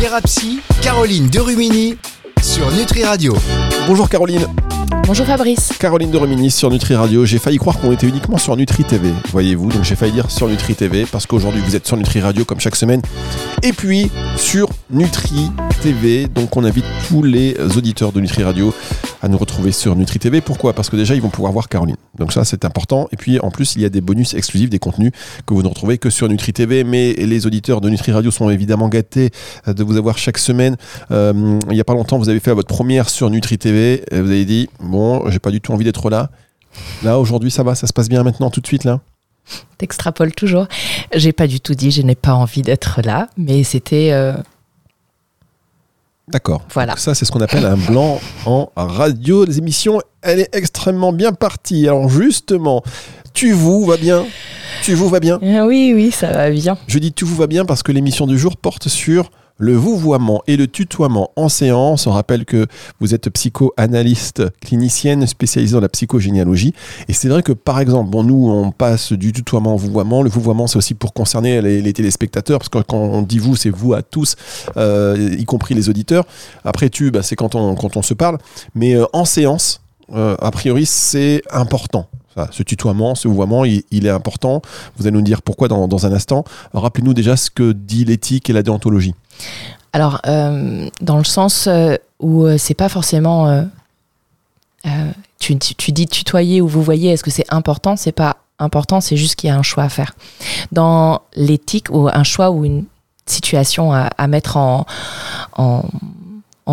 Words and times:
Thérapie, 0.00 0.60
Caroline 0.82 1.28
Derumini 1.28 1.96
sur 2.42 2.70
Nutri 2.72 3.04
Radio. 3.04 3.34
Bonjour 3.86 4.08
Caroline. 4.08 4.46
Bonjour 5.06 5.24
Fabrice. 5.24 5.72
Caroline 5.78 6.10
de 6.10 6.18
Romini 6.18 6.50
sur 6.50 6.68
Nutri 6.68 6.94
Radio. 6.94 7.24
J'ai 7.24 7.38
failli 7.38 7.58
croire 7.58 7.78
qu'on 7.78 7.92
était 7.92 8.08
uniquement 8.08 8.38
sur 8.38 8.56
Nutri 8.56 8.84
TV, 8.84 9.12
voyez-vous. 9.30 9.70
Donc 9.70 9.84
j'ai 9.84 9.94
failli 9.94 10.12
dire 10.12 10.30
sur 10.30 10.48
Nutri 10.48 10.74
TV 10.74 11.06
parce 11.10 11.26
qu'aujourd'hui 11.26 11.62
vous 11.64 11.76
êtes 11.76 11.86
sur 11.86 11.96
Nutri 11.96 12.20
Radio 12.20 12.44
comme 12.44 12.60
chaque 12.60 12.76
semaine. 12.76 13.00
Et 13.62 13.72
puis 13.72 14.10
sur 14.36 14.68
Nutri 14.90 15.50
TV. 15.82 16.26
Donc 16.26 16.56
on 16.56 16.64
invite 16.64 16.84
tous 17.08 17.22
les 17.22 17.56
auditeurs 17.76 18.12
de 18.12 18.20
Nutri 18.20 18.42
Radio 18.42 18.74
à 19.22 19.28
nous 19.28 19.38
retrouver 19.38 19.72
sur 19.72 19.96
Nutri 19.96 20.18
TV. 20.18 20.40
Pourquoi? 20.40 20.72
Parce 20.72 20.90
que 20.90 20.96
déjà 20.96 21.14
ils 21.14 21.22
vont 21.22 21.30
pouvoir 21.30 21.52
voir 21.52 21.68
Caroline. 21.68 21.96
Donc 22.18 22.32
ça 22.32 22.44
c'est 22.44 22.64
important. 22.64 23.08
Et 23.12 23.16
puis 23.16 23.40
en 23.40 23.50
plus 23.50 23.76
il 23.76 23.82
y 23.82 23.84
a 23.84 23.88
des 23.88 24.00
bonus 24.00 24.34
exclusifs, 24.34 24.70
des 24.70 24.78
contenus 24.78 25.12
que 25.46 25.54
vous 25.54 25.62
ne 25.62 25.68
retrouvez 25.68 25.98
que 25.98 26.10
sur 26.10 26.28
Nutri 26.28 26.52
TV. 26.52 26.84
Mais 26.84 27.12
les 27.14 27.46
auditeurs 27.46 27.80
de 27.80 27.88
Nutri 27.88 28.12
Radio 28.12 28.30
sont 28.30 28.50
évidemment 28.50 28.88
gâtés 28.88 29.30
de 29.66 29.84
vous 29.84 29.96
avoir 29.96 30.18
chaque 30.18 30.38
semaine. 30.38 30.76
Euh, 31.10 31.58
il 31.68 31.74
n'y 31.74 31.80
a 31.80 31.84
pas 31.84 31.94
longtemps 31.94 32.18
vous 32.18 32.28
avez 32.28 32.40
fait 32.40 32.52
votre 32.52 32.68
première 32.68 33.08
sur 33.08 33.30
Nutri 33.30 33.58
TV. 33.58 34.04
Vous 34.10 34.18
avez 34.18 34.44
dit 34.44 34.68
bon 34.80 35.28
j'ai 35.30 35.38
pas 35.38 35.50
du 35.50 35.60
tout 35.60 35.72
envie 35.72 35.84
d'être 35.84 36.10
là. 36.10 36.30
Là 37.02 37.18
aujourd'hui 37.18 37.50
ça 37.50 37.62
va, 37.62 37.74
ça 37.74 37.86
se 37.86 37.92
passe 37.92 38.08
bien 38.08 38.22
maintenant 38.22 38.50
tout 38.50 38.60
de 38.60 38.66
suite 38.66 38.84
là? 38.84 39.00
T'extrapoles 39.78 40.32
toujours. 40.32 40.66
J'ai 41.14 41.32
pas 41.32 41.46
du 41.46 41.60
tout 41.60 41.74
dit 41.74 41.90
je 41.90 42.02
n'ai 42.02 42.14
pas 42.14 42.34
envie 42.34 42.62
d'être 42.62 43.00
là, 43.04 43.28
mais 43.36 43.62
c'était 43.62 44.10
euh, 44.12 44.34
D'accord. 46.28 46.62
Voilà. 46.74 46.92
Donc 46.92 46.98
ça, 46.98 47.14
c'est 47.14 47.24
ce 47.24 47.30
qu'on 47.30 47.40
appelle 47.40 47.64
un 47.64 47.76
blanc 47.76 48.20
en 48.46 48.68
radio. 48.76 49.44
Les 49.44 49.58
émissions, 49.58 50.00
elle 50.22 50.40
est 50.40 50.54
extrêmement 50.54 51.12
bien 51.12 51.32
partie. 51.32 51.86
Alors 51.86 52.08
justement, 52.08 52.82
tu 53.32 53.52
vous 53.52 53.84
va 53.84 53.96
bien? 53.96 54.24
Tu 54.82 54.94
vous 54.94 55.08
va 55.08 55.20
bien? 55.20 55.38
Ah 55.42 55.66
Oui, 55.66 55.92
oui, 55.94 56.10
ça 56.10 56.32
va 56.32 56.50
bien. 56.50 56.76
Je 56.88 56.98
dis 56.98 57.12
tu 57.12 57.24
vous 57.24 57.36
va 57.36 57.46
bien 57.46 57.64
parce 57.64 57.82
que 57.84 57.92
l'émission 57.92 58.26
du 58.26 58.38
jour 58.38 58.56
porte 58.56 58.88
sur 58.88 59.30
le 59.58 59.74
vouvoiement 59.74 60.42
et 60.46 60.56
le 60.56 60.66
tutoiement 60.66 61.30
en 61.36 61.48
séance. 61.48 62.06
On 62.06 62.12
rappelle 62.12 62.44
que 62.44 62.66
vous 63.00 63.14
êtes 63.14 63.30
psychoanalyste 63.30 64.42
clinicienne 64.60 65.26
spécialisée 65.26 65.74
dans 65.74 65.80
la 65.80 65.88
psychogénéalogie. 65.88 66.74
Et 67.08 67.12
c'est 67.12 67.28
vrai 67.28 67.42
que, 67.42 67.52
par 67.52 67.80
exemple, 67.80 68.10
bon, 68.10 68.22
nous, 68.22 68.48
on 68.48 68.70
passe 68.70 69.12
du 69.12 69.32
tutoiement 69.32 69.74
au 69.74 69.78
vouvoiement. 69.78 70.22
Le 70.22 70.30
vouvoiement, 70.30 70.66
c'est 70.66 70.76
aussi 70.76 70.94
pour 70.94 71.12
concerner 71.12 71.62
les, 71.62 71.92
téléspectateurs, 71.92 72.58
parce 72.58 72.68
que 72.68 72.78
quand 72.78 72.96
on 72.96 73.22
dit 73.22 73.38
vous, 73.38 73.56
c'est 73.56 73.70
vous 73.70 73.94
à 73.94 74.02
tous, 74.02 74.36
euh, 74.76 75.34
y 75.38 75.44
compris 75.44 75.74
les 75.74 75.88
auditeurs. 75.88 76.24
Après, 76.64 76.90
tu, 76.90 77.10
bah, 77.10 77.22
c'est 77.22 77.36
quand 77.36 77.54
on, 77.54 77.74
quand 77.74 77.96
on 77.96 78.02
se 78.02 78.14
parle. 78.14 78.38
Mais 78.74 78.94
euh, 78.94 79.06
en 79.12 79.24
séance, 79.24 79.80
euh, 80.12 80.36
a 80.40 80.50
priori, 80.50 80.86
c'est 80.86 81.42
important. 81.50 82.08
Ce 82.50 82.62
tutoiement, 82.62 83.14
ce 83.14 83.28
vouvoiement, 83.28 83.64
il, 83.64 83.82
il, 83.90 84.04
est 84.04 84.10
important. 84.10 84.60
Vous 84.98 85.06
allez 85.06 85.16
nous 85.16 85.22
dire 85.22 85.40
pourquoi 85.40 85.68
dans, 85.68 85.88
dans 85.88 86.04
un 86.04 86.12
instant. 86.12 86.44
Rappelez-nous 86.74 87.14
déjà 87.14 87.34
ce 87.34 87.50
que 87.50 87.72
dit 87.72 88.04
l'éthique 88.04 88.50
et 88.50 88.52
la 88.52 88.62
déontologie. 88.62 89.14
Alors, 89.92 90.20
euh, 90.26 90.90
dans 91.00 91.16
le 91.16 91.24
sens 91.24 91.66
euh, 91.66 91.96
où 92.20 92.44
euh, 92.44 92.58
c'est 92.58 92.74
pas 92.74 92.90
forcément. 92.90 93.64
tu, 95.38 95.58
tu, 95.58 95.92
dis 95.92 96.06
tutoyer 96.06 96.60
ou 96.60 96.68
vous 96.68 96.82
voyez, 96.82 97.12
est-ce 97.12 97.24
que 97.24 97.30
c'est 97.30 97.50
important? 97.52 97.96
C'est 97.96 98.12
pas 98.12 98.36
important, 98.58 99.00
c'est 99.00 99.16
juste 99.16 99.36
qu'il 99.36 99.48
y 99.48 99.50
a 99.50 99.56
un 99.56 99.62
choix 99.62 99.84
à 99.84 99.88
faire. 99.88 100.14
Dans 100.70 101.22
l'éthique, 101.34 101.88
ou 101.90 102.08
un 102.08 102.24
choix 102.24 102.50
ou 102.50 102.64
une 102.64 102.84
situation 103.26 103.92
à, 103.92 104.26
mettre 104.28 104.56
en, 104.56 104.86
en, 105.56 105.82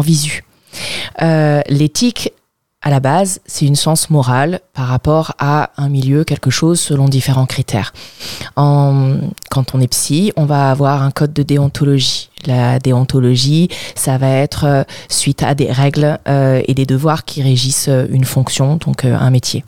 visu. 0.02 0.44
L'éthique, 1.22 2.34
à 2.84 2.89
la 2.89 3.00
base, 3.00 3.39
c'est 3.45 3.66
une 3.66 3.78
science 3.78 4.09
morale 4.09 4.59
par 4.73 4.88
rapport 4.88 5.36
à 5.39 5.70
un 5.78 5.88
milieu, 5.88 6.26
quelque 6.26 6.50
chose 6.50 6.81
selon 6.81 7.06
différents 7.06 7.45
critères. 7.45 7.94
En, 8.58 9.20
quand 9.50 9.73
on 9.73 9.80
est 9.80 9.88
psy, 9.88 10.34
on 10.36 10.44
va 10.44 10.70
avoir 10.70 11.02
un 11.02 11.12
code 11.12 11.31
de 11.31 11.44
déontologie. 11.44 12.30
La 12.45 12.80
déontologie, 12.80 13.70
ça 13.95 14.17
va 14.17 14.30
être 14.30 14.66
euh, 14.66 14.84
suite 15.08 15.44
à 15.44 15.56
des 15.56 15.72
règles 15.72 16.19
euh, 16.28 16.62
et 16.68 16.74
des 16.74 16.85
devoirs 16.85 17.24
qui 17.24 17.41
régissent 17.41 17.88
euh, 17.88 18.06
une 18.09 18.25
fonction, 18.25 18.75
donc 18.75 19.06
un 19.06 19.30
métier. 19.30 19.63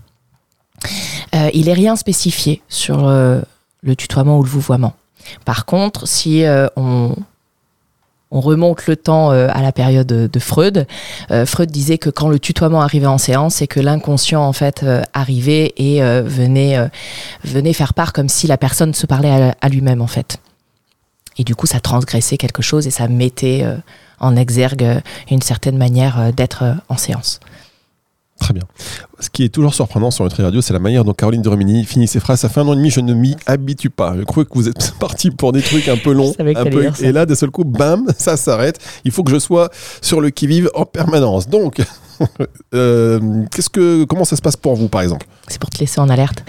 Il 1.54 1.66
n'est 1.66 1.74
rien 1.74 1.96
spécifié 1.96 2.62
sur 2.70 3.08
le 3.08 3.96
tutoiement 3.96 4.38
ou 4.38 4.44
le 4.44 4.50
vouvoiement. 4.50 4.94
Par 5.44 5.66
contre, 5.66 6.08
si 6.08 6.44
on, 6.76 7.16
on 8.36 8.42
remonte 8.42 8.86
le 8.88 8.98
temps 8.98 9.32
euh, 9.32 9.48
à 9.50 9.62
la 9.62 9.72
période 9.72 10.08
de, 10.08 10.40
Freud. 10.40 10.86
Euh, 11.32 11.46
Freud 11.46 11.72
disait 11.72 11.98
que 11.98 12.10
quand 12.10 12.28
le 12.28 12.38
tutoiement 12.38 12.82
arrivait 12.82 13.08
en 13.08 13.18
séance, 13.18 13.56
c'est 13.56 13.68
que 13.68 13.80
l'inconscient 13.80 14.46
en 14.46 14.52
fait 14.52 14.84
euh, 14.84 15.02
arrivait 15.14 15.74
et 15.78 16.02
venait 16.02 16.90
venait 17.44 17.72
faire 17.72 17.94
part 17.94 18.12
comme 18.12 18.28
si 18.28 18.46
la 18.48 18.58
personne 18.58 18.94
se 18.94 19.06
parlait 19.06 19.54
à, 19.60 19.70
lui-même 19.70 20.02
en 20.02 20.08
fait. 20.08 20.38
Et 21.38 21.44
du 21.44 21.56
coup, 21.56 21.66
ça 21.66 21.80
transgressait 21.80 22.38
quelque 22.38 22.62
chose 22.62 22.88
et 22.88 22.92
ça 22.92 23.08
mettait 23.08 23.66
en 24.20 24.36
exergue 24.36 25.02
une 25.32 25.42
certaine 25.42 25.78
manière 25.78 26.34
d'être 26.34 26.64
en 26.90 26.98
séance. 26.98 27.40
Très 28.40 28.54
bien. 28.54 28.64
Ce 29.20 29.30
qui 29.30 29.46
est 29.46 29.50
toujours 29.50 29.74
surprenant 29.74 30.12
sur 30.12 30.26
Nutri 30.26 30.44
Radio, 30.44 30.62
c'est 30.62 30.74
la 30.74 30.80
manière 30.80 31.06
dont 31.06 31.14
Caroline 31.14 31.42
de 31.42 31.48
Romini 31.48 31.86
finit 31.86 32.08
ses 32.08 32.20
phrases. 32.20 32.42
Ça 32.42 32.50
fait 32.50 32.60
un 32.60 32.68
an 32.68 32.74
et 32.74 32.76
demi, 32.76 32.90
je 32.90 33.00
ne 33.00 33.14
m'y 33.14 33.36
habitue 33.46 33.90
pas. 33.90 34.16
Je 34.18 34.24
crois 34.24 34.44
que 34.44 34.54
vous 34.54 34.68
êtes 34.68 34.94
parti 35.00 35.32
pour 35.32 35.54
des 35.54 35.62
trucs 35.62 35.88
un 35.88 35.96
peu 35.96 36.12
longs. 36.12 36.34
Un 36.40 36.66
peu, 36.66 36.92
et 37.02 37.12
là, 37.14 37.26
d'un 37.26 37.36
seul 37.36 37.50
coup, 37.50 37.64
bam, 37.64 38.06
ça 38.18 38.36
s'arrête. 38.36 38.80
Il 39.06 39.12
faut 39.12 39.24
que 39.24 39.32
je 39.32 39.40
sois 39.40 39.70
sur 40.02 40.20
le 40.20 40.32
qui-vive 40.32 40.70
en 40.76 40.86
permanence. 40.86 41.48
Donc, 41.48 41.82
euh, 42.74 43.46
qu'est-ce 43.52 43.70
que, 43.70 44.04
comment 44.04 44.26
ça 44.26 44.36
se 44.36 44.42
passe 44.42 44.58
pour 44.58 44.76
vous, 44.76 44.90
par 44.90 45.02
exemple? 45.02 45.26
C'est 45.48 45.60
pour 45.60 45.70
te 45.70 45.80
laisser 45.80 46.02
en 46.02 46.10
alerte. 46.10 46.44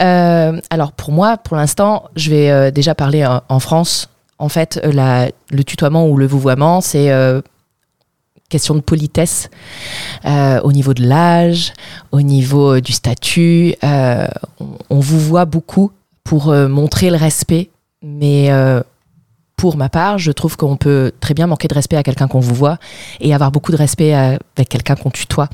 Euh, 0.00 0.60
alors 0.70 0.92
pour 0.92 1.10
moi, 1.10 1.38
pour 1.38 1.56
l'instant, 1.56 2.04
je 2.14 2.30
vais 2.30 2.50
euh, 2.50 2.70
déjà 2.70 2.94
parler 2.94 3.26
en, 3.26 3.58
France. 3.58 4.10
En 4.38 4.48
fait, 4.48 4.80
la, 4.84 5.28
le 5.50 5.64
tutoiement 5.64 6.06
ou 6.06 6.16
le 6.16 6.26
vouvoiement, 6.26 6.80
c'est 6.80 7.10
question 8.52 8.74
de 8.74 8.80
politesse 8.80 9.48
euh, 10.26 10.60
au 10.62 10.72
niveau 10.72 10.92
de 10.92 11.02
l'âge, 11.02 11.72
au 12.12 12.20
niveau 12.20 12.74
euh, 12.74 12.80
du 12.80 12.92
statut. 12.92 13.74
Euh, 13.82 14.28
on, 14.90 15.00
vous 15.00 15.18
voit 15.18 15.46
beaucoup 15.46 15.90
pour 16.22 16.54
montrer 16.54 17.10
le 17.10 17.16
respect, 17.16 17.70
mais 18.02 18.48
pour 19.62 19.76
ma 19.76 19.88
part, 19.88 20.18
je 20.18 20.32
trouve 20.32 20.56
qu'on 20.56 20.76
peut 20.76 21.12
très 21.20 21.34
bien 21.34 21.46
manquer 21.46 21.68
de 21.68 21.74
respect 21.74 21.94
à 21.96 22.02
quelqu'un 22.02 22.26
qu'on 22.26 22.40
vous 22.40 22.52
voit 22.56 22.78
et 23.20 23.32
avoir 23.32 23.52
beaucoup 23.52 23.70
de 23.70 23.76
respect 23.76 24.12
à- 24.12 24.36
avec 24.56 24.68
quelqu'un 24.68 24.96
qu'on 24.96 25.10
tutoie. 25.12 25.48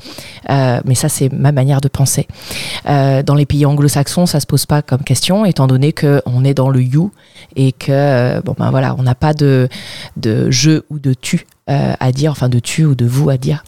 Euh, 0.49 0.81
mais 0.83 0.95
ça, 0.95 1.09
c'est 1.09 1.31
ma 1.31 1.51
manière 1.51 1.79
de 1.79 1.89
penser. 1.89 2.25
Euh, 2.87 3.21
dans 3.21 3.35
les 3.35 3.45
pays 3.45 3.67
anglo-saxons, 3.67 4.25
ça 4.25 4.39
se 4.39 4.47
pose 4.47 4.65
pas 4.65 4.81
comme 4.81 5.03
question, 5.03 5.45
étant 5.45 5.67
donné 5.67 5.93
que 5.93 6.23
on 6.25 6.43
est 6.43 6.55
dans 6.55 6.69
le 6.69 6.81
you 6.81 7.11
et 7.55 7.71
que 7.71 7.91
euh, 7.91 8.41
bon 8.43 8.55
ben 8.57 8.71
voilà, 8.71 8.95
on 8.97 9.03
n'a 9.03 9.13
pas 9.13 9.35
de 9.35 9.69
de 10.17 10.49
je 10.49 10.81
ou 10.89 10.97
de 10.97 11.13
tu 11.13 11.45
euh, 11.69 11.93
à 11.99 12.11
dire, 12.11 12.31
enfin 12.31 12.49
de 12.49 12.57
tu 12.57 12.85
ou 12.85 12.95
de 12.95 13.05
vous 13.05 13.29
à 13.29 13.37
dire. 13.37 13.63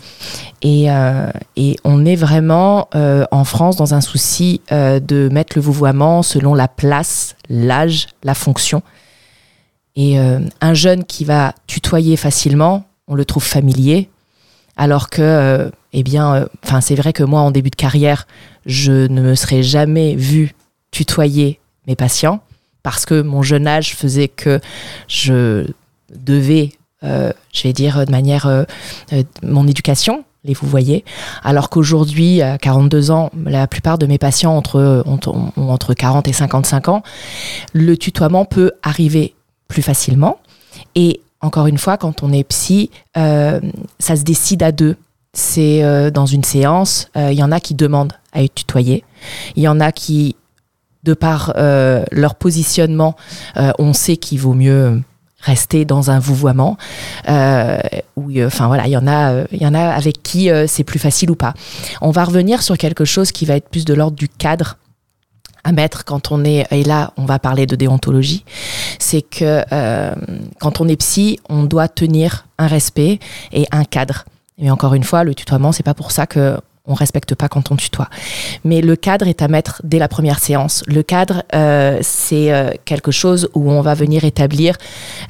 Et, 0.64 0.90
euh, 0.90 1.30
et 1.56 1.76
on 1.84 2.04
est 2.04 2.16
vraiment 2.16 2.88
euh, 2.96 3.26
en 3.30 3.44
France 3.44 3.76
dans 3.76 3.94
un 3.94 4.02
souci 4.02 4.62
euh, 4.72 5.00
de 5.00 5.30
mettre 5.32 5.54
le 5.56 5.62
vouvoiement 5.62 6.24
selon 6.24 6.56
la 6.56 6.68
place, 6.68 7.36
l'âge, 7.48 8.08
la 8.24 8.34
fonction. 8.34 8.82
Et 9.96 10.20
euh, 10.20 10.40
un 10.62 10.74
jeune 10.74 11.04
qui 11.04 11.26
va 11.26 11.54
tutoyer 11.68 12.16
facilement, 12.16 12.86
on 13.08 13.16
le 13.16 13.26
trouve 13.26 13.44
familier, 13.44 14.10
alors 14.78 15.10
que, 15.10 15.22
euh, 15.22 15.70
eh 15.94 16.04
bien, 16.04 16.34
euh, 16.34 16.46
enfin, 16.64 16.82
c'est 16.82 16.96
vrai 16.96 17.14
que 17.14 17.24
moi, 17.24 17.42
en 17.42 17.52
début 17.52 17.70
de 17.70 17.76
carrière, 17.76 18.26
je 18.66 19.08
ne 19.08 19.22
me 19.22 19.36
serais 19.36 19.64
jamais 19.64 20.16
vu 20.16 20.56
tutoyer 20.92 21.60
mes 21.88 21.96
patients 21.96 22.42
parce 22.84 23.06
que 23.06 23.22
mon 23.22 23.44
jeune 23.44 23.68
âge 23.68 23.96
faisait 23.96 24.28
que 24.28 24.60
je 25.08 25.68
devais, 26.16 26.72
euh, 27.04 27.32
je 27.54 27.64
vais 27.64 27.74
dire 27.74 28.06
de 28.06 28.12
manière, 28.12 28.66
mon 29.44 29.68
éducation, 29.68 30.24
les 30.44 30.56
vous 30.56 30.68
voyez, 30.68 31.06
alors 31.44 31.70
qu'aujourd'hui, 31.70 32.42
à 32.42 32.58
42 32.58 33.12
ans, 33.12 33.30
la 33.46 33.68
plupart 33.68 34.00
de 34.00 34.08
mes 34.08 34.18
patients 34.18 34.58
entre, 34.58 35.04
ont 35.06 35.52
entre 35.58 35.94
40 35.94 36.28
et 36.28 36.34
55 36.34 36.88
ans, 36.88 37.04
le 37.74 37.96
tutoiement 37.98 38.46
peut 38.46 38.72
arriver 38.82 39.36
plus 39.72 39.82
facilement. 39.82 40.40
Et 40.96 41.22
encore 41.40 41.68
une 41.68 41.78
fois, 41.78 41.98
quand 41.98 42.24
on 42.24 42.34
est 42.34 42.44
psy, 42.44 42.92
euh, 43.18 43.60
ça 44.00 44.16
se 44.18 44.24
décide 44.24 44.62
à 44.64 44.72
deux. 44.72 44.98
C'est 45.34 45.82
euh, 45.82 46.12
dans 46.12 46.26
une 46.26 46.44
séance, 46.44 47.08
euh, 47.16 47.32
il 47.32 47.40
y 47.40 47.44
en 47.44 47.54
a 47.54 47.62
qui 47.62 47.74
demandent 47.74 48.14
à 48.34 48.44
être 48.44 48.54
tutoyés. 48.54 49.06
Il 49.56 49.64
y 49.64 49.70
en 49.70 49.80
a 49.80 49.94
qui, 49.94 50.36
de 51.04 51.14
par 51.14 51.54
leur 51.56 52.36
positionnement, 52.36 53.16
on 53.56 53.94
sait 53.94 54.18
qu'il 54.18 54.40
vaut 54.40 54.54
mieux 54.54 55.02
rester 55.40 55.84
dans 55.86 56.12
un 56.12 56.20
vouvoiement. 56.20 56.78
Où, 57.28 58.32
enfin 58.46 58.68
voilà, 58.68 58.88
il 58.88 58.92
y 58.92 58.98
en 58.98 59.08
a, 59.08 59.44
il 59.52 59.62
y 59.62 59.66
en 59.66 59.74
a 59.74 59.90
avec 59.90 60.22
qui 60.22 60.50
c'est 60.68 60.84
plus 60.84 61.00
facile 61.00 61.32
ou 61.32 61.36
pas. 61.36 61.54
On 62.02 62.12
va 62.12 62.24
revenir 62.24 62.62
sur 62.62 62.78
quelque 62.78 63.06
chose 63.06 63.32
qui 63.32 63.46
va 63.46 63.56
être 63.56 63.70
plus 63.70 63.86
de 63.86 63.94
l'ordre 63.94 64.16
du 64.16 64.30
cadre 64.30 64.78
à 65.64 65.72
mettre 65.72 66.06
quand 66.06 66.32
on 66.32 66.44
est 66.44 66.66
et 66.72 66.84
là 66.84 67.14
on 67.18 67.26
va 67.26 67.40
parler 67.40 67.66
de 67.66 67.76
déontologie 67.76 68.44
c'est 69.00 69.22
que 69.22 69.64
euh, 69.72 70.14
quand 70.60 70.82
on 70.82 70.88
est 70.88 70.96
psy 70.98 71.40
on 71.50 71.64
doit 71.64 71.88
tenir 71.88 72.46
un 72.58 72.68
respect 72.68 73.20
et 73.52 73.66
un 73.72 73.84
cadre 73.84 74.26
mais 74.58 74.72
encore 74.72 74.94
une 74.94 75.04
fois 75.04 75.24
le 75.24 75.36
tutoiement 75.36 75.72
c'est 75.72 75.84
pas 75.84 75.94
pour 75.94 76.12
ça 76.12 76.28
que 76.28 76.58
on 76.86 76.94
respecte 76.94 77.36
pas 77.36 77.48
quand 77.48 77.72
on 77.72 77.76
tutoie. 77.76 78.10
Mais 78.64 78.82
le 78.82 78.96
cadre 78.96 79.28
est 79.28 79.42
à 79.42 79.48
mettre 79.48 79.82
dès 79.84 80.00
la 80.00 80.08
première 80.08 80.40
séance. 80.40 80.84
Le 80.88 81.04
cadre, 81.04 81.44
euh, 81.54 82.00
c'est 82.02 82.52
euh, 82.52 82.72
quelque 82.86 83.12
chose 83.12 83.50
où 83.54 83.72
on 83.72 83.82
va 83.82 83.94
venir 83.94 84.24
établir 84.24 84.76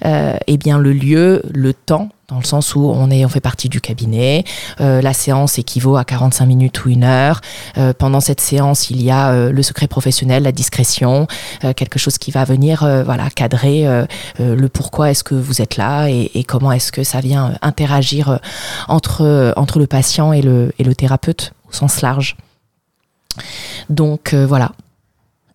euh, 0.06 0.36
eh 0.48 0.58
bien 0.58 0.80
le 0.80 0.94
lieu, 0.94 1.42
le 1.54 1.74
temps 1.74 2.10
dans 2.32 2.40
le 2.40 2.46
sens 2.46 2.76
où 2.76 2.86
on, 2.90 3.12
est, 3.12 3.28
fait 3.28 3.42
partie 3.42 3.68
du 3.68 3.82
cabinet, 3.82 4.46
euh, 4.80 5.02
la 5.02 5.14
séance 5.14 5.60
équivaut 5.60 5.98
à 5.98 6.06
45 6.06 6.46
minutes 6.46 6.86
ou 6.86 6.90
une 6.90 7.04
heure. 7.04 7.42
Euh, 7.78 7.94
pendant 7.94 8.22
cette 8.22 8.40
séance, 8.40 8.90
il 8.90 9.04
y 9.04 9.12
a 9.12 9.32
euh, 9.32 9.52
le 9.52 9.64
secret 9.64 9.88
professionnel, 9.88 10.44
la 10.44 10.54
discrétion, 10.54 11.28
quelque 11.76 12.00
chose 12.00 12.18
qui 12.18 12.32
va 12.32 12.46
venir 12.46 12.88
voilà, 13.06 13.30
cadrer 13.30 13.86
le 14.40 14.68
pourquoi 14.68 15.12
est-ce 15.12 15.24
que 15.24 15.36
vous 15.36 15.62
êtes 15.62 15.76
là 15.76 16.08
et, 16.08 16.44
comment 16.46 16.72
est-ce 16.72 16.92
que 16.92 17.04
ça 17.04 17.20
vient 17.20 17.54
interagir 17.62 18.40
entre, 18.88 19.24
le 19.78 19.88
patient 19.88 20.32
et 20.32 20.42
le, 20.42 20.74
et 20.80 20.84
le 20.84 20.96
thérapeute 20.96 21.54
au 21.70 21.74
sens 21.74 22.02
large. 22.02 22.38
Donc 23.90 24.34
voilà, 24.34 24.72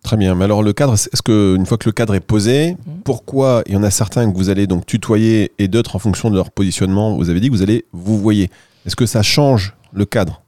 Très 0.07 0.15
bien. 0.15 0.35
Mais 0.35 0.45
alors 0.45 0.63
le 0.63 0.71
cadre, 0.71 0.93
est-ce 0.93 1.21
que 1.21 1.55
une 1.57 1.65
fois 1.65 1.77
que 1.77 1.89
le 1.89 1.91
cadre 1.91 2.15
est 2.15 2.21
posé, 2.21 2.77
Mhm. 2.85 3.01
pourquoi 3.03 3.61
il 3.65 3.73
y 3.73 3.75
en 3.75 3.83
a 3.83 3.91
certains 3.91 4.31
que 4.31 4.37
vous 4.37 4.49
allez 4.49 4.65
donc 4.65 4.85
tutoyer 4.85 5.51
et 5.59 5.67
d'autres 5.67 5.97
en 5.97 5.99
fonction 5.99 6.29
de 6.29 6.35
leur 6.35 6.49
positionnement, 6.49 7.15
vous 7.17 7.29
avez 7.29 7.41
dit 7.41 7.47
que 7.49 7.53
vous 7.53 7.61
allez 7.61 7.83
vous 7.91 8.17
voyez. 8.17 8.49
Est-ce 8.85 8.95
que 8.95 9.05
ça 9.05 9.21
change 9.21 9.73
le 9.91 10.05
cadre? 10.05 10.41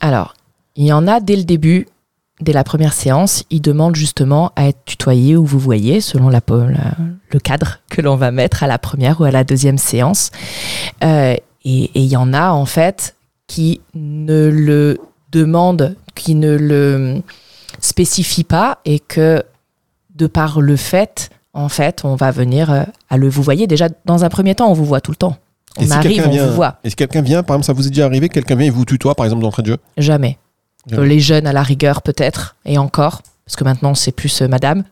Alors, 0.00 0.34
il 0.76 0.84
y 0.86 0.92
en 0.92 1.08
a 1.08 1.18
dès 1.18 1.34
le 1.34 1.42
début, 1.42 1.88
dès 2.40 2.52
la 2.52 2.62
première 2.62 2.92
séance, 2.92 3.42
ils 3.50 3.60
demandent 3.60 3.96
justement 3.96 4.52
à 4.54 4.68
être 4.68 4.84
tutoyés 4.84 5.36
ou 5.36 5.44
vous 5.44 5.58
voyez, 5.58 6.00
selon 6.00 6.28
la, 6.28 6.40
la- 6.48 6.96
le 7.30 7.40
cadre 7.40 7.80
que 7.90 8.00
l'on 8.00 8.14
va 8.14 8.30
mettre 8.30 8.62
à 8.62 8.68
la 8.68 8.78
première 8.78 9.20
ou 9.20 9.24
à 9.24 9.32
la 9.32 9.42
deuxième 9.42 9.78
séance. 9.78 10.30
Euh, 11.02 11.34
et 11.64 11.84
et 11.84 11.90
il 12.00 12.06
y 12.06 12.16
en 12.16 12.32
a 12.32 12.50
en 12.52 12.64
fait 12.64 13.16
qui 13.48 13.80
ne 13.94 14.48
le 14.48 14.98
demandent, 15.32 15.96
qui 16.14 16.36
ne 16.36 16.54
le 16.56 17.22
spécifient 17.84 18.44
pas 18.44 18.78
et 18.84 18.98
que 18.98 19.42
de 20.14 20.26
par 20.26 20.60
le 20.60 20.76
fait, 20.76 21.30
en 21.52 21.68
fait, 21.68 22.04
on 22.04 22.14
va 22.16 22.30
venir 22.30 22.70
euh, 22.72 22.82
à 23.10 23.16
le 23.16 23.28
vous 23.28 23.42
voyez. 23.42 23.66
Déjà, 23.66 23.88
dans 24.04 24.24
un 24.24 24.28
premier 24.28 24.54
temps, 24.54 24.68
on 24.70 24.74
vous 24.74 24.84
voit 24.84 25.00
tout 25.00 25.10
le 25.10 25.16
temps. 25.16 25.36
Et 25.78 25.84
On 25.84 25.86
si 25.86 25.92
arrive, 25.92 26.12
quelqu'un 26.12 26.28
on 26.28 26.32
vient- 26.32 26.46
vous 26.46 26.54
voit. 26.54 26.76
Et 26.84 26.90
si 26.90 26.96
quelqu'un 26.96 27.22
vient, 27.22 27.42
par 27.42 27.56
exemple, 27.56 27.66
ça 27.66 27.72
vous 27.72 27.86
est 27.86 27.90
déjà 27.90 28.06
arrivé, 28.06 28.28
quelqu'un 28.28 28.54
vient 28.54 28.66
et 28.66 28.70
vous 28.70 28.84
tutoie, 28.84 29.14
par 29.14 29.26
exemple, 29.26 29.42
d'entrée 29.42 29.62
de 29.62 29.68
jeu? 29.72 29.78
Jamais. 29.98 30.38
Jamais. 30.88 31.06
Les 31.06 31.20
jeunes 31.20 31.46
à 31.46 31.52
la 31.52 31.62
rigueur 31.62 32.02
peut-être, 32.02 32.56
et 32.64 32.78
encore, 32.78 33.22
parce 33.46 33.56
que 33.56 33.64
maintenant 33.64 33.94
c'est 33.94 34.12
plus 34.12 34.42
euh, 34.42 34.48
madame. 34.48 34.84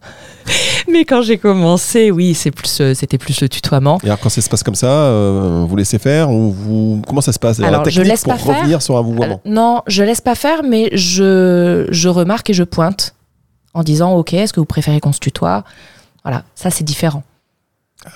Mais 0.91 1.05
quand 1.05 1.23
j'ai 1.23 1.39
commencé, 1.39 2.11
oui, 2.11 2.35
c'est 2.35 2.51
plus, 2.51 2.81
euh, 2.81 2.93
c'était 2.95 3.19
plus 3.19 3.41
le 3.41 3.49
tutoiement. 3.49 3.99
Et 4.03 4.07
alors 4.07 4.19
quand 4.19 4.29
ça 4.29 4.41
se 4.41 4.51
passe 4.51 4.63
comme 4.63 4.75
ça, 4.75 4.89
euh, 4.89 5.65
vous 5.67 5.77
laissez 5.77 5.99
faire 5.99 6.31
ou 6.31 6.51
vous 6.53 7.03
comment 7.07 7.21
ça 7.21 7.33
se 7.33 7.39
passe? 7.39 7.61
Alors, 7.61 7.85
la 7.85 7.91
je 7.91 7.97
technique 7.97 8.11
laisse 8.11 8.25
pour 8.25 8.33
pas 8.33 8.39
faire. 8.39 8.59
revenir 8.59 8.83
sur 8.83 8.97
un 8.97 9.03
vouvoiement. 9.03 9.41
Non, 9.45 9.83
je 9.87 10.03
laisse 10.03 10.21
pas 10.21 10.35
faire, 10.35 10.63
mais 10.65 10.91
je, 10.93 11.87
je 11.91 12.09
remarque 12.09 12.51
et 12.51 12.55
je 12.55 12.65
pointe 12.65 13.15
en 13.75 13.83
disant, 13.83 14.13
ok, 14.15 14.35
est-ce 14.35 14.53
que 14.53 14.61
vous 14.61 14.67
préférez 14.67 15.01
qu'on 15.01 15.13
se 15.13 15.21
tutoie? 15.21 15.65
Voilà, 16.25 16.45
ça 16.55 16.71
c'est 16.71 16.85
différent. 16.85 17.23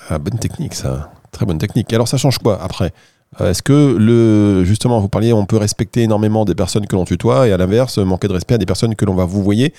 Ah, 0.09 0.17
bonne 0.19 0.37
technique, 0.37 0.75
ça. 0.75 1.11
Très 1.31 1.45
bonne 1.45 1.57
technique. 1.57 1.91
Et 1.91 1.95
alors, 1.95 2.07
ça 2.07 2.17
change 2.17 2.37
quoi 2.37 2.61
après? 2.61 2.93
Est-ce 3.39 3.61
que, 3.61 3.95
le, 3.97 4.63
justement, 4.63 4.99
vous 4.99 5.09
parliez, 5.09 5.31
on 5.33 5.45
peut 5.45 5.57
respecter 5.57 6.03
énormément 6.03 6.43
des 6.45 6.55
personnes 6.55 6.87
que 6.87 6.95
l'on 6.95 7.05
tutoie 7.05 7.47
et 7.47 7.51
à 7.51 7.57
l'inverse, 7.57 7.97
manquer 7.99 8.27
de 8.27 8.33
respect 8.33 8.55
à 8.55 8.57
des 8.57 8.65
personnes 8.65 8.95
que 8.95 9.05
l'on 9.05 9.13
va 9.13 9.25
vous 9.25 9.43
voyer. 9.43 9.73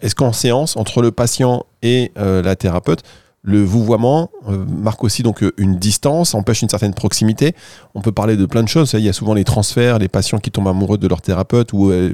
Est-ce 0.00 0.14
qu'en 0.14 0.32
séance, 0.32 0.76
entre 0.76 1.02
le 1.02 1.10
patient 1.10 1.66
et 1.82 2.12
euh, 2.16 2.42
la 2.42 2.56
thérapeute, 2.56 3.02
le 3.44 3.64
vouvoiement 3.64 4.30
euh, 4.48 4.64
marque 4.68 5.02
aussi 5.02 5.24
donc 5.24 5.42
euh, 5.42 5.52
une 5.56 5.76
distance, 5.76 6.34
empêche 6.34 6.62
une 6.62 6.68
certaine 6.68 6.94
proximité. 6.94 7.56
On 7.96 8.00
peut 8.00 8.12
parler 8.12 8.36
de 8.36 8.46
plein 8.46 8.62
de 8.62 8.68
choses. 8.68 8.92
Il 8.92 9.00
y 9.00 9.08
a 9.08 9.12
souvent 9.12 9.34
les 9.34 9.42
transferts, 9.42 9.98
les 9.98 10.08
patients 10.08 10.38
qui 10.38 10.52
tombent 10.52 10.68
amoureux 10.68 10.96
de 10.96 11.08
leur 11.08 11.20
thérapeute. 11.20 11.72
Ou 11.72 11.90
euh, 11.90 12.12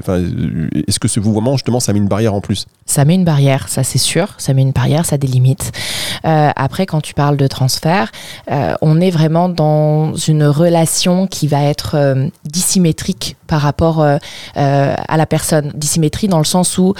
est-ce 0.87 0.99
que 0.99 1.07
ce 1.07 1.19
vouvoiement 1.19 1.53
justement 1.53 1.79
ça 1.79 1.93
met 1.93 1.99
une 1.99 2.07
barrière 2.07 2.33
en 2.33 2.41
plus? 2.41 2.65
Ça 2.87 3.05
met 3.05 3.13
une 3.13 3.25
barrière, 3.25 3.69
ça 3.69 3.83
c'est 3.83 3.99
sûr. 3.99 4.33
Ça 4.39 4.55
met 4.55 4.63
une 4.63 4.71
barrière, 4.71 5.05
ça 5.05 5.19
délimite. 5.19 5.71
Après, 6.23 6.85
quand 6.85 7.01
tu 7.01 7.13
parles 7.13 7.37
de 7.37 7.47
transfert, 7.47 8.11
on 8.81 8.99
est 8.99 9.11
vraiment 9.11 9.47
dans 9.47 10.15
une 10.15 10.43
relation 10.43 11.27
qui 11.27 11.47
va 11.47 11.63
être 11.63 12.15
dissymétrique 12.45 13.37
par 13.47 13.61
rapport 13.61 14.01
à 14.55 15.17
la 15.17 15.25
personne. 15.25 15.71
Dissymétrie 15.75 16.27
dans 16.27 16.39
le 16.39 16.43
sens 16.43 16.77
où, 16.77 16.93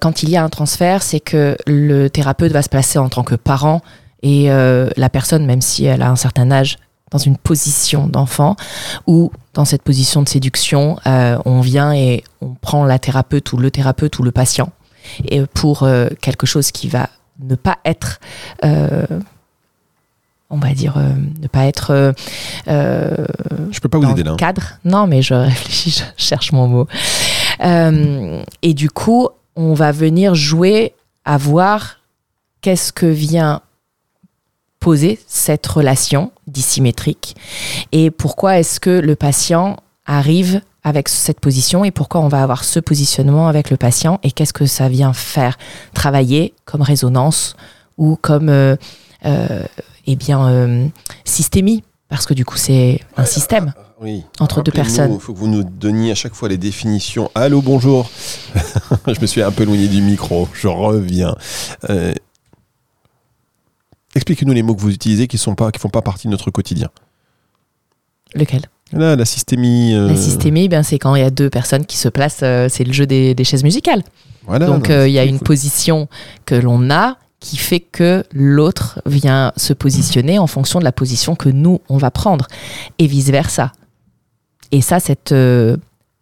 quand 0.00 0.22
il 0.22 0.30
y 0.30 0.36
a 0.36 0.42
un 0.42 0.48
transfert, 0.48 1.02
c'est 1.02 1.20
que 1.20 1.56
le 1.66 2.08
thérapeute 2.08 2.52
va 2.52 2.62
se 2.62 2.68
placer 2.68 2.98
en 2.98 3.08
tant 3.08 3.22
que 3.22 3.34
parent 3.34 3.73
et 4.22 4.50
euh, 4.50 4.88
la 4.96 5.10
personne, 5.10 5.44
même 5.46 5.60
si 5.60 5.84
elle 5.84 6.02
a 6.02 6.10
un 6.10 6.16
certain 6.16 6.50
âge, 6.50 6.78
dans 7.14 7.18
une 7.18 7.36
position 7.36 8.08
d'enfant 8.08 8.56
ou 9.06 9.30
dans 9.52 9.64
cette 9.64 9.82
position 9.82 10.20
de 10.20 10.28
séduction, 10.28 10.98
euh, 11.06 11.38
on 11.44 11.60
vient 11.60 11.94
et 11.94 12.24
on 12.40 12.54
prend 12.54 12.84
la 12.84 12.98
thérapeute 12.98 13.52
ou 13.52 13.56
le 13.56 13.70
thérapeute 13.70 14.18
ou 14.18 14.24
le 14.24 14.32
patient 14.32 14.72
et 15.28 15.46
pour 15.46 15.84
euh, 15.84 16.08
quelque 16.20 16.44
chose 16.44 16.72
qui 16.72 16.88
va 16.88 17.08
ne 17.38 17.54
pas 17.54 17.78
être 17.84 18.18
euh, 18.64 19.06
on 20.50 20.56
va 20.58 20.72
dire 20.72 20.96
ne 20.96 21.46
pas 21.46 21.66
être 21.66 22.14
Je 22.66 23.80
peux 23.80 23.88
pas 23.88 23.98
vous 23.98 24.04
dans 24.06 24.10
aider 24.10 24.24
là. 24.24 24.34
cadre. 24.36 24.78
Non 24.84 25.06
mais 25.06 25.22
je 25.22 25.34
réfléchis 25.34 25.90
je 25.90 26.02
cherche 26.24 26.50
mon 26.50 26.66
mot. 26.66 26.88
Et 27.60 28.74
du 28.74 28.90
coup 28.90 29.28
on 29.54 29.74
va 29.74 29.92
venir 29.92 30.34
jouer 30.34 30.94
à 31.24 31.36
voir 31.36 31.98
qu'est-ce 32.64 32.94
que 32.94 33.04
vient 33.04 33.60
poser 34.80 35.20
cette 35.26 35.66
relation 35.66 36.32
dissymétrique 36.46 37.36
et 37.92 38.10
pourquoi 38.10 38.58
est-ce 38.58 38.80
que 38.80 38.88
le 38.88 39.16
patient 39.16 39.76
arrive 40.06 40.62
avec 40.82 41.10
cette 41.10 41.40
position 41.40 41.84
et 41.84 41.90
pourquoi 41.90 42.22
on 42.22 42.28
va 42.28 42.42
avoir 42.42 42.64
ce 42.64 42.80
positionnement 42.80 43.48
avec 43.48 43.68
le 43.68 43.76
patient 43.76 44.18
et 44.22 44.30
qu'est-ce 44.30 44.54
que 44.54 44.64
ça 44.64 44.88
vient 44.88 45.12
faire 45.12 45.58
travailler 45.92 46.54
comme 46.64 46.80
résonance 46.80 47.54
ou 47.98 48.16
comme 48.16 48.48
euh, 48.48 48.76
euh, 49.26 49.64
eh 50.06 50.16
bien 50.16 50.48
euh, 50.48 50.86
systémie? 51.26 51.84
Parce 52.08 52.24
que 52.24 52.32
du 52.32 52.46
coup 52.46 52.56
c'est 52.56 52.98
un 53.18 53.26
système 53.26 53.74
Oui. 54.00 54.24
entre 54.40 54.62
deux 54.62 54.72
personnes. 54.72 55.12
Il 55.12 55.20
faut 55.20 55.34
que 55.34 55.38
vous 55.38 55.48
nous 55.48 55.64
donniez 55.64 56.12
à 56.12 56.14
chaque 56.14 56.34
fois 56.34 56.48
les 56.48 56.58
définitions. 56.58 57.30
Allô, 57.34 57.60
bonjour. 57.60 58.10
je 59.06 59.20
me 59.20 59.26
suis 59.26 59.42
un 59.42 59.50
peu 59.50 59.64
éloigné 59.64 59.88
du 59.88 60.00
micro. 60.00 60.48
Je 60.54 60.68
reviens. 60.68 61.34
Expliquez-nous 64.24 64.54
les 64.54 64.62
mots 64.62 64.74
que 64.74 64.80
vous 64.80 64.90
utilisez 64.90 65.26
qui 65.26 65.36
ne 65.36 65.70
qui 65.70 65.78
font 65.78 65.90
pas 65.90 66.00
partie 66.00 66.28
de 66.28 66.30
notre 66.30 66.50
quotidien. 66.50 66.88
Lequel? 68.34 68.62
Là, 68.90 69.16
la 69.16 69.24
systémie. 69.26 69.92
euh, 69.92 70.08
La 70.08 70.16
systémie, 70.16 70.66
ben, 70.70 70.82
c'est 70.82 70.98
quand 70.98 71.14
il 71.14 71.20
y 71.20 71.24
a 71.26 71.28
deux 71.28 71.50
personnes 71.50 71.84
qui 71.84 71.98
se 71.98 72.08
placent, 72.08 72.40
euh, 72.42 72.68
c'est 72.70 72.84
le 72.84 72.92
jeu 72.94 73.06
des, 73.06 73.34
des 73.34 73.44
chaises 73.44 73.62
musicales. 73.62 74.02
Voilà, 74.46 74.64
Donc 74.64 74.88
euh, 74.88 75.06
il 75.06 75.12
y 75.12 75.18
a 75.18 75.24
une 75.24 75.40
position 75.40 76.08
que 76.46 76.54
l'on 76.54 76.88
a 76.90 77.18
qui 77.38 77.58
fait 77.58 77.80
que 77.80 78.24
l'autre 78.32 79.02
vient 79.04 79.52
se 79.58 79.74
positionner 79.74 80.38
en 80.38 80.46
fonction 80.46 80.78
de 80.78 80.84
la 80.84 80.92
position 80.92 81.36
que 81.36 81.50
nous, 81.50 81.82
on 81.90 81.98
va 81.98 82.10
prendre, 82.10 82.46
et 82.98 83.06
vice-versa. 83.06 83.72
Et 84.72 84.80
ça, 84.80 85.00
cette, 85.00 85.34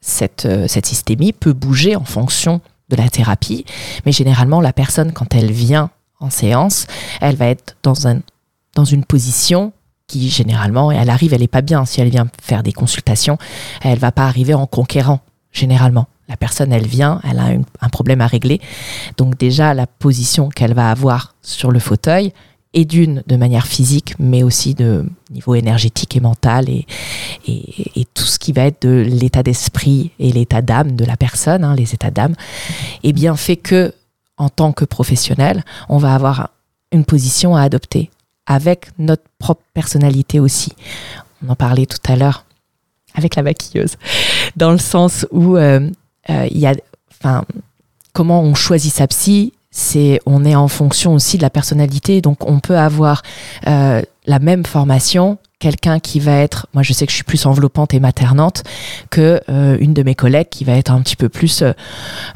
cette, 0.00 0.48
cette 0.66 0.86
systémie 0.86 1.32
peut 1.32 1.52
bouger 1.52 1.94
en 1.94 2.04
fonction 2.04 2.60
de 2.88 2.96
la 2.96 3.08
thérapie, 3.08 3.64
mais 4.04 4.10
généralement, 4.10 4.60
la 4.60 4.72
personne, 4.72 5.12
quand 5.12 5.36
elle 5.36 5.52
vient 5.52 5.90
en 6.22 6.30
séance, 6.30 6.86
elle 7.20 7.36
va 7.36 7.46
être 7.46 7.76
dans, 7.82 8.08
un, 8.08 8.20
dans 8.74 8.84
une 8.84 9.04
position 9.04 9.72
qui, 10.06 10.28
généralement, 10.28 10.90
elle 10.92 11.10
arrive, 11.10 11.32
elle 11.32 11.40
n'est 11.40 11.48
pas 11.48 11.62
bien. 11.62 11.84
Si 11.84 12.00
elle 12.00 12.10
vient 12.10 12.26
faire 12.40 12.62
des 12.62 12.72
consultations, 12.72 13.38
elle 13.82 13.98
va 13.98 14.12
pas 14.12 14.26
arriver 14.26 14.54
en 14.54 14.66
conquérant, 14.66 15.20
généralement. 15.52 16.06
La 16.28 16.36
personne, 16.36 16.72
elle 16.72 16.86
vient, 16.86 17.20
elle 17.24 17.38
a 17.38 17.48
un 17.80 17.88
problème 17.88 18.20
à 18.20 18.26
régler. 18.26 18.60
Donc 19.16 19.36
déjà, 19.38 19.74
la 19.74 19.86
position 19.86 20.48
qu'elle 20.48 20.74
va 20.74 20.90
avoir 20.90 21.34
sur 21.42 21.70
le 21.70 21.78
fauteuil 21.78 22.32
est 22.74 22.84
d'une 22.84 23.22
de 23.26 23.36
manière 23.36 23.66
physique, 23.66 24.14
mais 24.18 24.42
aussi 24.42 24.74
de 24.74 25.04
niveau 25.30 25.54
énergétique 25.54 26.16
et 26.16 26.20
mental 26.20 26.70
et, 26.70 26.86
et, 27.46 28.00
et 28.00 28.04
tout 28.14 28.24
ce 28.24 28.38
qui 28.38 28.52
va 28.52 28.64
être 28.64 28.82
de 28.82 29.04
l'état 29.06 29.42
d'esprit 29.42 30.10
et 30.18 30.32
l'état 30.32 30.62
d'âme 30.62 30.92
de 30.92 31.04
la 31.04 31.16
personne, 31.16 31.64
hein, 31.64 31.74
les 31.74 31.92
états 31.92 32.10
d'âme, 32.10 32.34
eh 33.02 33.12
bien 33.12 33.36
fait 33.36 33.56
que 33.56 33.92
en 34.42 34.48
tant 34.48 34.72
que 34.72 34.84
professionnel, 34.84 35.64
on 35.88 35.98
va 35.98 36.14
avoir 36.14 36.50
une 36.90 37.04
position 37.04 37.54
à 37.54 37.62
adopter 37.62 38.10
avec 38.46 38.88
notre 38.98 39.22
propre 39.38 39.62
personnalité 39.72 40.40
aussi. 40.40 40.72
On 41.46 41.50
en 41.50 41.54
parlait 41.54 41.86
tout 41.86 42.12
à 42.12 42.16
l'heure 42.16 42.44
avec 43.14 43.36
la 43.36 43.42
maquilleuse, 43.42 43.96
dans 44.56 44.72
le 44.72 44.78
sens 44.78 45.26
où 45.30 45.56
euh, 45.56 45.88
euh, 46.28 46.48
il 46.50 46.58
y 46.58 46.66
a, 46.66 46.74
enfin, 47.12 47.44
comment 48.12 48.42
on 48.42 48.54
choisit 48.54 48.92
sa 48.92 49.06
psy, 49.06 49.52
c'est 49.70 50.20
on 50.26 50.44
est 50.44 50.56
en 50.56 50.66
fonction 50.66 51.14
aussi 51.14 51.36
de 51.36 51.42
la 51.42 51.50
personnalité. 51.50 52.20
Donc 52.20 52.44
on 52.44 52.58
peut 52.58 52.78
avoir 52.78 53.22
euh, 53.68 54.02
la 54.26 54.38
même 54.40 54.64
formation, 54.64 55.38
quelqu'un 55.62 56.00
qui 56.00 56.18
va 56.18 56.38
être, 56.38 56.66
moi 56.74 56.82
je 56.82 56.92
sais 56.92 57.06
que 57.06 57.12
je 57.12 57.14
suis 57.14 57.24
plus 57.24 57.46
enveloppante 57.46 57.94
et 57.94 58.00
maternante 58.00 58.64
que 59.10 59.40
euh, 59.48 59.76
une 59.78 59.94
de 59.94 60.02
mes 60.02 60.16
collègues 60.16 60.48
qui 60.48 60.64
va 60.64 60.72
être 60.72 60.90
un 60.90 61.00
petit 61.02 61.14
peu 61.14 61.28
plus, 61.28 61.62
euh, 61.62 61.70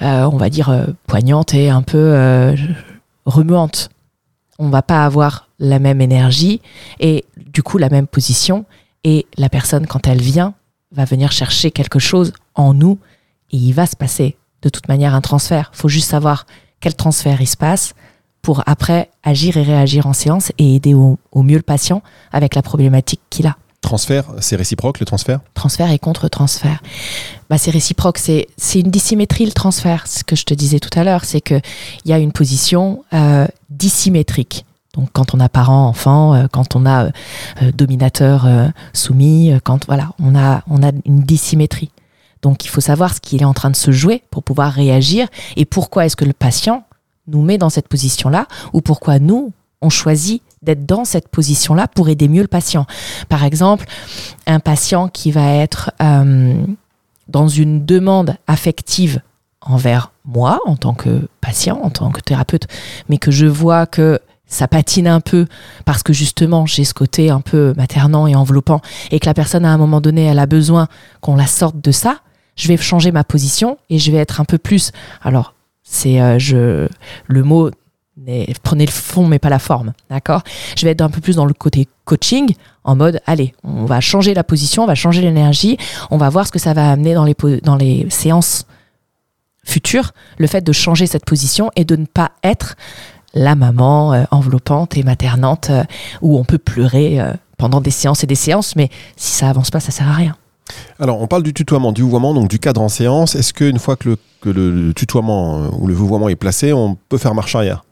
euh, 0.00 0.30
on 0.32 0.36
va 0.36 0.48
dire 0.48 0.86
poignante 1.08 1.52
et 1.52 1.68
un 1.68 1.82
peu 1.82 2.54
remuante. 3.24 3.88
On 4.60 4.68
va 4.68 4.82
pas 4.82 5.04
avoir 5.04 5.48
la 5.58 5.80
même 5.80 6.00
énergie 6.00 6.60
et 7.00 7.24
du 7.36 7.64
coup 7.64 7.78
la 7.78 7.88
même 7.88 8.06
position. 8.06 8.64
Et 9.02 9.26
la 9.36 9.48
personne 9.48 9.88
quand 9.88 10.06
elle 10.06 10.20
vient 10.20 10.54
va 10.92 11.04
venir 11.04 11.32
chercher 11.32 11.72
quelque 11.72 11.98
chose 11.98 12.32
en 12.54 12.74
nous 12.74 12.96
Et 13.50 13.56
il 13.56 13.72
va 13.72 13.86
se 13.86 13.96
passer 13.96 14.36
de 14.62 14.68
toute 14.68 14.86
manière 14.86 15.16
un 15.16 15.20
transfert. 15.20 15.72
faut 15.74 15.88
juste 15.88 16.10
savoir 16.10 16.46
quel 16.78 16.94
transfert 16.94 17.40
il 17.40 17.48
se 17.48 17.56
passe 17.56 17.94
pour 18.46 18.62
après 18.66 19.10
agir 19.24 19.56
et 19.56 19.64
réagir 19.64 20.06
en 20.06 20.12
séance 20.12 20.52
et 20.58 20.76
aider 20.76 20.94
au, 20.94 21.18
au 21.32 21.42
mieux 21.42 21.56
le 21.56 21.62
patient 21.62 22.00
avec 22.30 22.54
la 22.54 22.62
problématique 22.62 23.20
qu'il 23.28 23.48
a. 23.48 23.56
Transfert, 23.80 24.26
c'est 24.38 24.54
réciproque 24.54 25.00
le 25.00 25.04
transfert? 25.04 25.40
Transfert 25.54 25.90
et 25.90 25.98
contre-transfert. 25.98 26.80
Bah, 27.50 27.58
c'est 27.58 27.72
réciproque, 27.72 28.18
c'est 28.18 28.46
c'est 28.56 28.78
une 28.78 28.92
dissymétrie 28.92 29.46
le 29.46 29.50
transfert. 29.50 30.06
Ce 30.06 30.22
que 30.22 30.36
je 30.36 30.44
te 30.44 30.54
disais 30.54 30.78
tout 30.78 30.96
à 30.96 31.02
l'heure, 31.02 31.24
c'est 31.24 31.40
qu'il 31.40 31.60
y 32.04 32.12
a 32.12 32.20
une 32.20 32.30
position 32.30 33.02
euh, 33.14 33.48
dissymétrique. 33.68 34.64
Donc 34.94 35.08
quand 35.12 35.34
on 35.34 35.40
a 35.40 35.48
parent, 35.48 35.88
enfant, 35.88 36.34
euh, 36.34 36.46
quand 36.48 36.76
on 36.76 36.86
a 36.86 37.06
euh, 37.06 37.72
dominateur, 37.74 38.46
soumis, 38.92 39.54
quand 39.64 39.86
voilà, 39.86 40.10
on 40.20 40.36
a, 40.36 40.62
on 40.68 40.84
a 40.84 40.92
une 41.04 41.18
dissymétrie. 41.24 41.90
Donc 42.42 42.64
il 42.64 42.68
faut 42.68 42.80
savoir 42.80 43.12
ce 43.12 43.20
qu'il 43.20 43.42
est 43.42 43.44
en 43.44 43.54
train 43.54 43.70
de 43.70 43.76
se 43.76 43.90
jouer 43.90 44.22
pour 44.30 44.44
pouvoir 44.44 44.72
réagir 44.72 45.26
et 45.56 45.64
pourquoi 45.64 46.06
est-ce 46.06 46.14
que 46.14 46.24
le 46.24 46.32
patient 46.32 46.84
nous 47.28 47.42
met 47.42 47.58
dans 47.58 47.70
cette 47.70 47.88
position-là 47.88 48.46
ou 48.72 48.80
pourquoi 48.80 49.18
nous, 49.18 49.52
on 49.82 49.90
choisit 49.90 50.42
d'être 50.62 50.86
dans 50.86 51.04
cette 51.04 51.28
position-là 51.28 51.88
pour 51.88 52.08
aider 52.08 52.28
mieux 52.28 52.42
le 52.42 52.48
patient. 52.48 52.86
Par 53.28 53.44
exemple, 53.44 53.86
un 54.46 54.60
patient 54.60 55.08
qui 55.08 55.30
va 55.30 55.54
être 55.54 55.92
euh, 56.02 56.54
dans 57.28 57.48
une 57.48 57.84
demande 57.84 58.36
affective 58.46 59.20
envers 59.60 60.12
moi 60.24 60.60
en 60.66 60.76
tant 60.76 60.94
que 60.94 61.28
patient, 61.40 61.80
en 61.82 61.90
tant 61.90 62.10
que 62.10 62.20
thérapeute, 62.20 62.66
mais 63.08 63.18
que 63.18 63.30
je 63.30 63.46
vois 63.46 63.86
que 63.86 64.20
ça 64.46 64.68
patine 64.68 65.08
un 65.08 65.20
peu 65.20 65.46
parce 65.84 66.04
que 66.04 66.12
justement 66.12 66.66
j'ai 66.66 66.84
ce 66.84 66.94
côté 66.94 67.30
un 67.30 67.40
peu 67.40 67.74
maternant 67.76 68.28
et 68.28 68.36
enveloppant 68.36 68.80
et 69.10 69.18
que 69.18 69.26
la 69.26 69.34
personne 69.34 69.64
à 69.64 69.70
un 69.72 69.76
moment 69.76 70.00
donné 70.00 70.24
elle 70.24 70.38
a 70.38 70.46
besoin 70.46 70.86
qu'on 71.20 71.34
la 71.34 71.48
sorte 71.48 71.80
de 71.80 71.90
ça, 71.90 72.20
je 72.54 72.68
vais 72.68 72.76
changer 72.76 73.10
ma 73.10 73.24
position 73.24 73.76
et 73.90 73.98
je 73.98 74.12
vais 74.12 74.18
être 74.18 74.40
un 74.40 74.44
peu 74.44 74.58
plus. 74.58 74.92
Alors 75.22 75.55
c'est 75.88 76.20
euh, 76.20 76.38
je 76.38 76.88
le 77.26 77.42
mot 77.42 77.70
prenez 78.62 78.86
le 78.86 78.90
fond 78.90 79.28
mais 79.28 79.38
pas 79.38 79.50
la 79.50 79.58
forme, 79.58 79.92
d'accord? 80.10 80.42
Je 80.76 80.84
vais 80.84 80.92
être 80.92 81.02
un 81.02 81.10
peu 81.10 81.20
plus 81.20 81.36
dans 81.36 81.44
le 81.44 81.54
côté 81.54 81.86
coaching 82.04 82.54
en 82.82 82.96
mode 82.96 83.20
allez, 83.26 83.54
on 83.62 83.84
va 83.84 84.00
changer 84.00 84.34
la 84.34 84.42
position, 84.42 84.82
on 84.82 84.86
va 84.86 84.94
changer 84.94 85.22
l'énergie, 85.22 85.78
on 86.10 86.16
va 86.16 86.28
voir 86.28 86.46
ce 86.46 86.52
que 86.52 86.58
ça 86.58 86.74
va 86.74 86.90
amener 86.90 87.14
dans 87.14 87.24
les 87.24 87.36
dans 87.62 87.76
les 87.76 88.08
séances 88.10 88.66
futures, 89.64 90.12
le 90.38 90.46
fait 90.46 90.62
de 90.62 90.72
changer 90.72 91.06
cette 91.06 91.24
position 91.24 91.70
et 91.76 91.84
de 91.84 91.96
ne 91.96 92.06
pas 92.06 92.32
être 92.42 92.76
la 93.34 93.54
maman 93.54 94.12
euh, 94.12 94.24
enveloppante 94.30 94.96
et 94.96 95.02
maternante 95.02 95.70
euh, 95.70 95.84
où 96.20 96.38
on 96.38 96.44
peut 96.44 96.58
pleurer 96.58 97.20
pendant 97.58 97.80
des 97.80 97.90
séances 97.90 98.24
et 98.24 98.26
des 98.26 98.34
séances, 98.34 98.76
mais 98.76 98.90
si 99.16 99.32
ça 99.32 99.50
avance 99.50 99.70
pas, 99.70 99.80
ça 99.80 99.92
sert 99.92 100.08
à 100.08 100.14
rien. 100.14 100.36
Alors, 100.98 101.20
on 101.20 101.26
parle 101.26 101.42
du 101.42 101.52
tutoiement, 101.54 101.92
du 101.92 102.02
vouvoiement, 102.02 102.34
donc 102.34 102.48
du 102.48 102.58
cadre 102.58 102.80
en 102.80 102.88
séance. 102.88 103.34
Est-ce 103.34 103.52
qu'une 103.52 103.78
fois 103.78 103.96
que, 103.96 104.10
le, 104.10 104.16
que 104.40 104.48
le, 104.50 104.70
le 104.70 104.94
tutoiement 104.94 105.58
euh, 105.64 105.68
ou 105.78 105.86
le 105.86 105.94
vouvoiement 105.94 106.28
est 106.28 106.36
placé, 106.36 106.72
on 106.72 106.96
peut 107.08 107.18
faire 107.18 107.34
marche 107.34 107.54
arrière? 107.54 107.84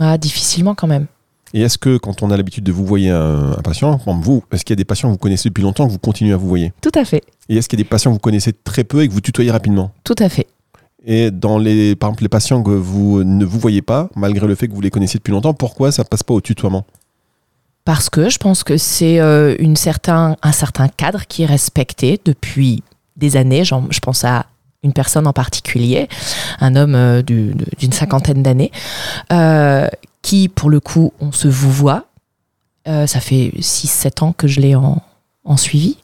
Ah, 0.00 0.18
difficilement 0.18 0.74
quand 0.74 0.86
même. 0.86 1.06
Et 1.54 1.60
est-ce 1.62 1.78
que 1.78 1.96
quand 1.96 2.22
on 2.22 2.30
a 2.30 2.36
l'habitude 2.36 2.64
de 2.64 2.72
vous 2.72 2.84
voyer 2.84 3.10
un, 3.10 3.52
un 3.52 3.62
patient, 3.62 3.98
comme 3.98 4.20
vous, 4.20 4.42
est-ce 4.52 4.64
qu'il 4.64 4.72
y 4.74 4.76
a 4.76 4.82
des 4.82 4.84
patients 4.84 5.08
que 5.08 5.12
vous 5.12 5.18
connaissez 5.18 5.48
depuis 5.48 5.62
longtemps 5.62 5.86
que 5.86 5.92
vous 5.92 5.98
continuez 5.98 6.32
à 6.32 6.36
vous 6.36 6.48
voyer 6.48 6.72
Tout 6.80 6.90
à 6.94 7.04
fait, 7.04 7.22
Et 7.48 7.56
est-ce 7.56 7.68
qu'il 7.68 7.78
y 7.78 7.82
a 7.82 7.84
des 7.84 7.88
patients 7.88 8.10
que 8.10 8.14
vous 8.16 8.20
connaissez 8.20 8.52
très 8.52 8.82
peu 8.84 9.02
et 9.02 9.08
que 9.08 9.12
vous 9.12 9.20
tutoyez 9.20 9.50
rapidement? 9.50 9.92
Tout 10.02 10.16
à 10.18 10.28
fait. 10.28 10.48
Et 11.04 11.30
dans 11.30 11.58
les, 11.58 11.94
par 11.94 12.08
exemple, 12.10 12.24
les 12.24 12.28
patients 12.28 12.62
que 12.64 12.70
vous 12.72 13.22
ne 13.22 13.44
vous 13.44 13.60
voyez 13.60 13.80
pas, 13.80 14.10
malgré 14.16 14.46
le 14.48 14.56
fait 14.56 14.66
que 14.66 14.74
vous 14.74 14.80
les 14.80 14.90
connaissiez 14.90 15.18
depuis 15.18 15.30
longtemps, 15.30 15.54
pourquoi 15.54 15.92
ça 15.92 16.04
passe 16.04 16.24
pas 16.24 16.34
au 16.34 16.40
tutoiement? 16.40 16.84
Parce 17.86 18.10
que 18.10 18.28
je 18.28 18.38
pense 18.38 18.64
que 18.64 18.76
c'est 18.76 19.20
euh, 19.20 19.56
un 19.62 19.76
certain 20.52 20.88
cadre 20.88 21.24
qui 21.28 21.44
est 21.44 21.46
respecté 21.46 22.20
depuis 22.24 22.82
des 23.16 23.36
années. 23.36 23.64
Je 23.64 24.00
pense 24.00 24.24
à 24.24 24.46
une 24.82 24.92
personne 24.92 25.26
en 25.28 25.32
particulier, 25.32 26.08
un 26.58 26.74
homme 26.74 26.96
euh, 26.96 27.22
d'une 27.22 27.92
cinquantaine 27.92 28.42
d'années, 28.42 28.72
euh, 29.32 29.86
qui, 30.20 30.48
pour 30.48 30.68
le 30.68 30.80
coup, 30.80 31.12
on 31.20 31.30
se 31.30 31.46
vous 31.48 31.70
voit. 31.70 32.06
Ça 32.86 33.18
fait 33.18 33.52
6-7 33.58 34.22
ans 34.22 34.32
que 34.32 34.46
je 34.46 34.60
l'ai 34.60 34.76
en, 34.76 35.02
suivi. 35.56 35.96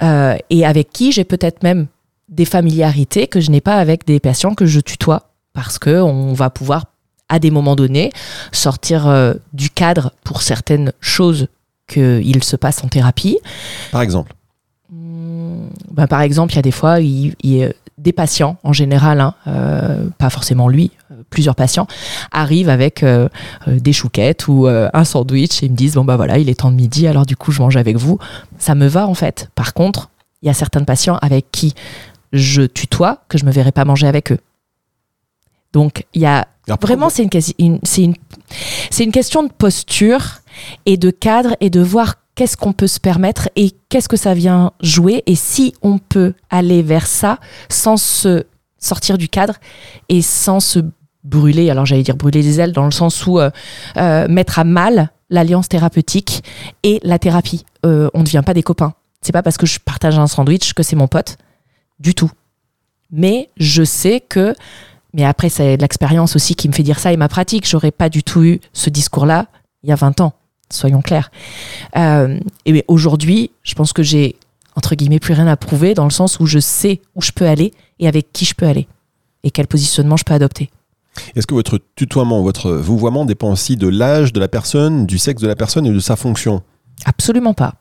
Et 0.00 0.66
avec 0.66 0.90
qui 0.90 1.12
j'ai 1.12 1.24
peut-être 1.24 1.62
même 1.62 1.86
des 2.30 2.46
familiarités 2.46 3.26
que 3.26 3.40
je 3.40 3.50
n'ai 3.50 3.60
pas 3.60 3.76
avec 3.76 4.06
des 4.06 4.18
patients 4.18 4.54
que 4.54 4.64
je 4.64 4.80
tutoie. 4.80 5.24
Parce 5.52 5.78
que 5.78 6.00
on 6.00 6.32
va 6.32 6.48
pouvoir, 6.48 6.84
à 7.28 7.38
des 7.38 7.50
moments 7.50 7.76
donnés, 7.76 8.10
sortir 8.52 9.06
euh, 9.06 9.34
du 9.52 9.70
cadre 9.70 10.12
pour 10.24 10.42
certaines 10.42 10.92
choses 11.00 11.48
qu'il 11.86 12.44
se 12.44 12.56
passe 12.56 12.82
en 12.84 12.88
thérapie. 12.88 13.38
Par 13.92 14.02
exemple 14.02 14.34
ben, 14.90 16.06
par 16.06 16.20
exemple, 16.22 16.52
il 16.52 16.56
y 16.56 16.58
a 16.60 16.62
des 16.62 16.70
fois, 16.70 17.00
il, 17.00 17.34
il- 17.42 17.72
des 17.98 18.12
patients, 18.12 18.58
en 18.62 18.72
général, 18.72 19.20
hein, 19.20 19.34
euh, 19.48 20.08
pas 20.18 20.30
forcément 20.30 20.68
lui, 20.68 20.92
euh, 21.10 21.16
plusieurs 21.30 21.56
patients, 21.56 21.88
arrivent 22.30 22.68
avec 22.68 23.02
euh, 23.02 23.28
des 23.66 23.92
chouquettes 23.92 24.46
ou 24.46 24.68
euh, 24.68 24.88
un 24.94 25.04
sandwich 25.04 25.62
et 25.62 25.66
ils 25.66 25.72
me 25.72 25.76
disent, 25.76 25.94
bon 25.94 26.04
bah 26.04 26.14
voilà, 26.16 26.38
il 26.38 26.48
est 26.48 26.60
temps 26.60 26.70
de 26.70 26.76
midi, 26.76 27.08
alors 27.08 27.26
du 27.26 27.36
coup, 27.36 27.50
je 27.50 27.60
mange 27.60 27.76
avec 27.76 27.96
vous. 27.96 28.18
Ça 28.58 28.76
me 28.76 28.86
va 28.86 29.08
en 29.08 29.14
fait. 29.14 29.50
Par 29.56 29.74
contre, 29.74 30.10
il 30.42 30.46
y 30.46 30.48
a 30.50 30.54
certains 30.54 30.84
patients 30.84 31.18
avec 31.22 31.50
qui 31.50 31.74
je 32.32 32.62
tutoie 32.62 33.22
que 33.28 33.36
je 33.36 33.44
me 33.44 33.50
verrai 33.50 33.72
pas 33.72 33.84
manger 33.84 34.06
avec 34.06 34.30
eux. 34.30 34.38
Donc, 35.72 36.04
il 36.14 36.22
y 36.22 36.26
a 36.26 36.46
Vraiment, 36.82 37.08
c'est 37.08 37.22
une, 37.58 37.78
une- 37.98 38.14
une 39.00 39.12
question 39.12 39.42
de 39.42 39.50
posture 39.50 40.40
et 40.84 40.98
de 40.98 41.10
cadre 41.10 41.56
et 41.60 41.70
de 41.70 41.80
voir 41.80 42.16
qu'est-ce 42.34 42.58
qu'on 42.58 42.74
peut 42.74 42.86
se 42.86 43.00
permettre 43.00 43.48
et 43.56 43.72
qu'est-ce 43.88 44.08
que 44.08 44.18
ça 44.18 44.34
vient 44.34 44.72
jouer 44.82 45.22
et 45.26 45.34
si 45.34 45.72
on 45.80 45.96
peut 45.98 46.34
aller 46.50 46.82
vers 46.82 47.06
ça 47.06 47.38
sans 47.70 47.96
se 47.96 48.44
sortir 48.78 49.16
du 49.16 49.30
cadre 49.30 49.54
et 50.10 50.20
sans 50.20 50.60
se 50.60 50.80
brûler, 51.24 51.70
alors 51.70 51.86
j'allais 51.86 52.02
dire 52.02 52.16
brûler 52.16 52.42
les 52.42 52.60
ailes 52.60 52.72
dans 52.72 52.84
le 52.84 52.90
sens 52.90 53.26
où 53.26 53.38
euh, 53.40 53.50
euh, 53.96 54.28
mettre 54.28 54.58
à 54.58 54.64
mal 54.64 55.10
l'alliance 55.30 55.68
thérapeutique 55.70 56.42
et 56.82 57.00
la 57.02 57.18
thérapie. 57.18 57.64
Euh, 57.86 58.10
on 58.12 58.20
ne 58.20 58.24
devient 58.24 58.42
pas 58.44 58.54
des 58.54 58.62
copains. 58.62 58.92
C'est 59.22 59.32
pas 59.32 59.42
parce 59.42 59.56
que 59.56 59.66
je 59.66 59.78
partage 59.80 60.18
un 60.18 60.26
sandwich 60.26 60.74
que 60.74 60.82
c'est 60.82 60.96
mon 60.96 61.08
pote. 61.08 61.38
Du 61.98 62.14
tout. 62.14 62.30
Mais 63.10 63.48
je 63.56 63.82
sais 63.84 64.20
que 64.20 64.54
mais 65.18 65.24
après, 65.24 65.48
c'est 65.48 65.76
l'expérience 65.76 66.36
aussi 66.36 66.54
qui 66.54 66.68
me 66.68 66.72
fait 66.72 66.84
dire 66.84 67.00
ça 67.00 67.12
et 67.12 67.16
ma 67.16 67.28
pratique. 67.28 67.68
J'aurais 67.68 67.90
pas 67.90 68.08
du 68.08 68.22
tout 68.22 68.44
eu 68.44 68.60
ce 68.72 68.88
discours-là 68.88 69.48
il 69.82 69.90
y 69.90 69.92
a 69.92 69.96
20 69.96 70.20
ans, 70.20 70.32
soyons 70.70 71.02
clairs. 71.02 71.32
Euh, 71.96 72.38
et 72.66 72.84
aujourd'hui, 72.86 73.50
je 73.64 73.74
pense 73.74 73.92
que 73.92 74.04
j'ai, 74.04 74.36
entre 74.76 74.94
guillemets, 74.94 75.18
plus 75.18 75.34
rien 75.34 75.48
à 75.48 75.56
prouver 75.56 75.94
dans 75.94 76.04
le 76.04 76.10
sens 76.10 76.38
où 76.38 76.46
je 76.46 76.60
sais 76.60 77.00
où 77.16 77.20
je 77.20 77.32
peux 77.32 77.48
aller 77.48 77.74
et 77.98 78.06
avec 78.06 78.32
qui 78.32 78.44
je 78.44 78.54
peux 78.54 78.66
aller 78.66 78.86
et 79.42 79.50
quel 79.50 79.66
positionnement 79.66 80.16
je 80.16 80.22
peux 80.22 80.34
adopter. 80.34 80.70
Est-ce 81.34 81.48
que 81.48 81.54
votre 81.54 81.80
tutoiement, 81.96 82.40
votre 82.42 82.70
vouvoiement 82.70 83.24
dépend 83.24 83.50
aussi 83.50 83.76
de 83.76 83.88
l'âge 83.88 84.32
de 84.32 84.38
la 84.38 84.46
personne, 84.46 85.04
du 85.04 85.18
sexe 85.18 85.42
de 85.42 85.48
la 85.48 85.56
personne 85.56 85.84
et 85.84 85.90
de 85.90 85.98
sa 85.98 86.14
fonction? 86.14 86.62
Absolument 87.04 87.54
pas. 87.54 87.74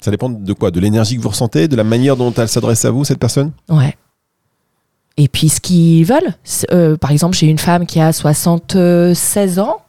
Ça 0.00 0.12
dépend 0.12 0.30
de 0.30 0.52
quoi? 0.52 0.70
De 0.70 0.78
l'énergie 0.78 1.16
que 1.16 1.20
vous 1.20 1.30
ressentez, 1.30 1.66
de 1.66 1.74
la 1.74 1.84
manière 1.84 2.16
dont 2.16 2.32
elle 2.32 2.48
s'adresse 2.48 2.84
à 2.84 2.92
vous, 2.92 3.04
cette 3.04 3.18
personne? 3.18 3.50
Ouais. 3.68 3.96
Et 5.22 5.28
puis 5.28 5.50
ce 5.50 5.60
qu'ils 5.60 6.04
veulent. 6.06 6.32
Euh, 6.72 6.96
par 6.96 7.10
exemple, 7.10 7.36
j'ai 7.36 7.46
une 7.46 7.58
femme 7.58 7.84
qui 7.84 8.00
a 8.00 8.10
76 8.10 9.58
ans. 9.58 9.82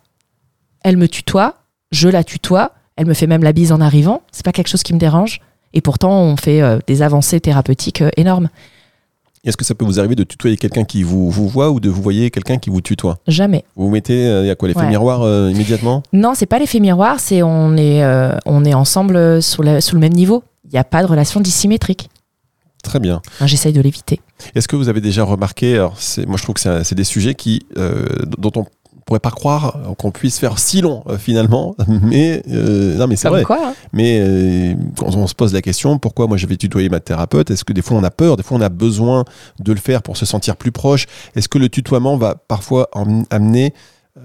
Elle 0.83 0.97
me 0.97 1.07
tutoie, 1.07 1.55
je 1.91 2.09
la 2.09 2.25
tutoie. 2.25 2.73
Elle 2.97 3.05
me 3.05 3.13
fait 3.13 3.27
même 3.27 3.41
la 3.43 3.53
bise 3.53 3.71
en 3.71 3.79
arrivant. 3.79 4.23
C'est 4.33 4.43
pas 4.43 4.51
quelque 4.51 4.67
chose 4.67 4.83
qui 4.83 4.93
me 4.93 4.99
dérange. 4.99 5.39
Et 5.73 5.79
pourtant, 5.79 6.11
on 6.19 6.35
fait 6.35 6.61
euh, 6.61 6.79
des 6.85 7.01
avancées 7.01 7.39
thérapeutiques 7.39 8.01
euh, 8.01 8.09
énormes. 8.17 8.49
Est-ce 9.45 9.55
que 9.55 9.63
ça 9.63 9.73
peut 9.73 9.85
vous 9.85 9.99
arriver 9.99 10.15
de 10.15 10.25
tutoyer 10.25 10.57
quelqu'un 10.57 10.83
qui 10.83 11.01
vous, 11.01 11.31
vous 11.31 11.47
voit 11.47 11.71
ou 11.71 11.79
de 11.79 11.89
vous 11.89 12.01
voyer 12.01 12.29
quelqu'un 12.29 12.57
qui 12.57 12.69
vous 12.69 12.81
tutoie? 12.81 13.17
Jamais. 13.25 13.63
Vous 13.77 13.85
vous 13.85 13.89
mettez, 13.91 14.25
il 14.41 14.45
y 14.45 14.49
a 14.49 14.55
quoi, 14.55 14.67
l'effet 14.67 14.81
Ouais. 14.81 14.89
miroir 14.89 15.21
immédiatement? 15.49 16.03
Non, 16.13 16.33
c'est 16.35 16.45
pas 16.45 16.59
l'effet 16.59 16.79
miroir. 16.79 17.19
C'est 17.21 17.41
on 17.41 17.75
est 17.75 18.03
on 18.45 18.63
est 18.65 18.75
ensemble 18.75 19.41
sous, 19.41 19.63
la- 19.63 19.81
sous 19.81 19.95
le 19.95 19.99
même 20.01 20.13
niveau. 20.13 20.43
Il 20.65 20.71
n'y 20.73 20.77
a 20.79 20.83
pas 20.83 21.01
de 21.01 21.07
relation 21.07 21.39
dissymétrique. 21.39 22.10
Très 22.83 22.99
bien. 22.99 23.21
J'essaye 23.45 23.73
de 23.73 23.81
l'éviter. 23.81 24.19
Est-ce 24.55 24.67
que 24.67 24.75
vous 24.75 24.89
avez 24.89 25.01
déjà 25.01 25.23
remarqué, 25.23 25.75
alors 25.75 25.97
moi 26.27 26.37
je 26.37 26.43
trouve 26.43 26.55
que 26.55 26.83
c'est 26.83 26.95
des 26.95 27.03
sujets 27.03 27.35
qui, 27.35 27.65
euh, 27.77 28.07
dont 28.37 28.51
on 28.55 28.65
pourrait 29.05 29.19
pas 29.19 29.31
croire 29.31 29.77
qu'on 29.97 30.11
puisse 30.11 30.39
faire 30.39 30.57
si 30.59 30.81
long 30.81 31.03
euh, 31.07 31.17
finalement, 31.17 31.75
mais 32.01 32.43
euh, 32.49 32.95
non 32.95 33.07
mais 33.07 33.15
c'est 33.15 33.29
vrai. 33.29 33.43
quoi 33.43 33.69
hein. 33.69 33.73
Mais 33.93 34.19
euh, 34.21 34.73
quand 34.97 35.15
on 35.15 35.27
se 35.27 35.35
pose 35.35 35.53
la 35.53 35.61
question, 35.61 35.97
pourquoi 35.97 36.27
moi 36.27 36.37
je 36.37 36.47
vais 36.47 36.57
tutoyer 36.57 36.89
ma 36.89 36.99
thérapeute 36.99 37.51
Est-ce 37.51 37.65
que 37.65 37.73
des 37.73 37.81
fois 37.81 37.97
on 37.97 38.03
a 38.03 38.11
peur, 38.11 38.37
des 38.37 38.43
fois 38.43 38.57
on 38.57 38.61
a 38.61 38.69
besoin 38.69 39.25
de 39.59 39.73
le 39.73 39.79
faire 39.79 40.01
pour 40.01 40.17
se 40.17 40.25
sentir 40.25 40.55
plus 40.55 40.71
proche? 40.71 41.07
Est-ce 41.35 41.49
que 41.49 41.57
le 41.57 41.69
tutoiement 41.69 42.17
va 42.17 42.35
parfois 42.35 42.89
amener 43.29 43.73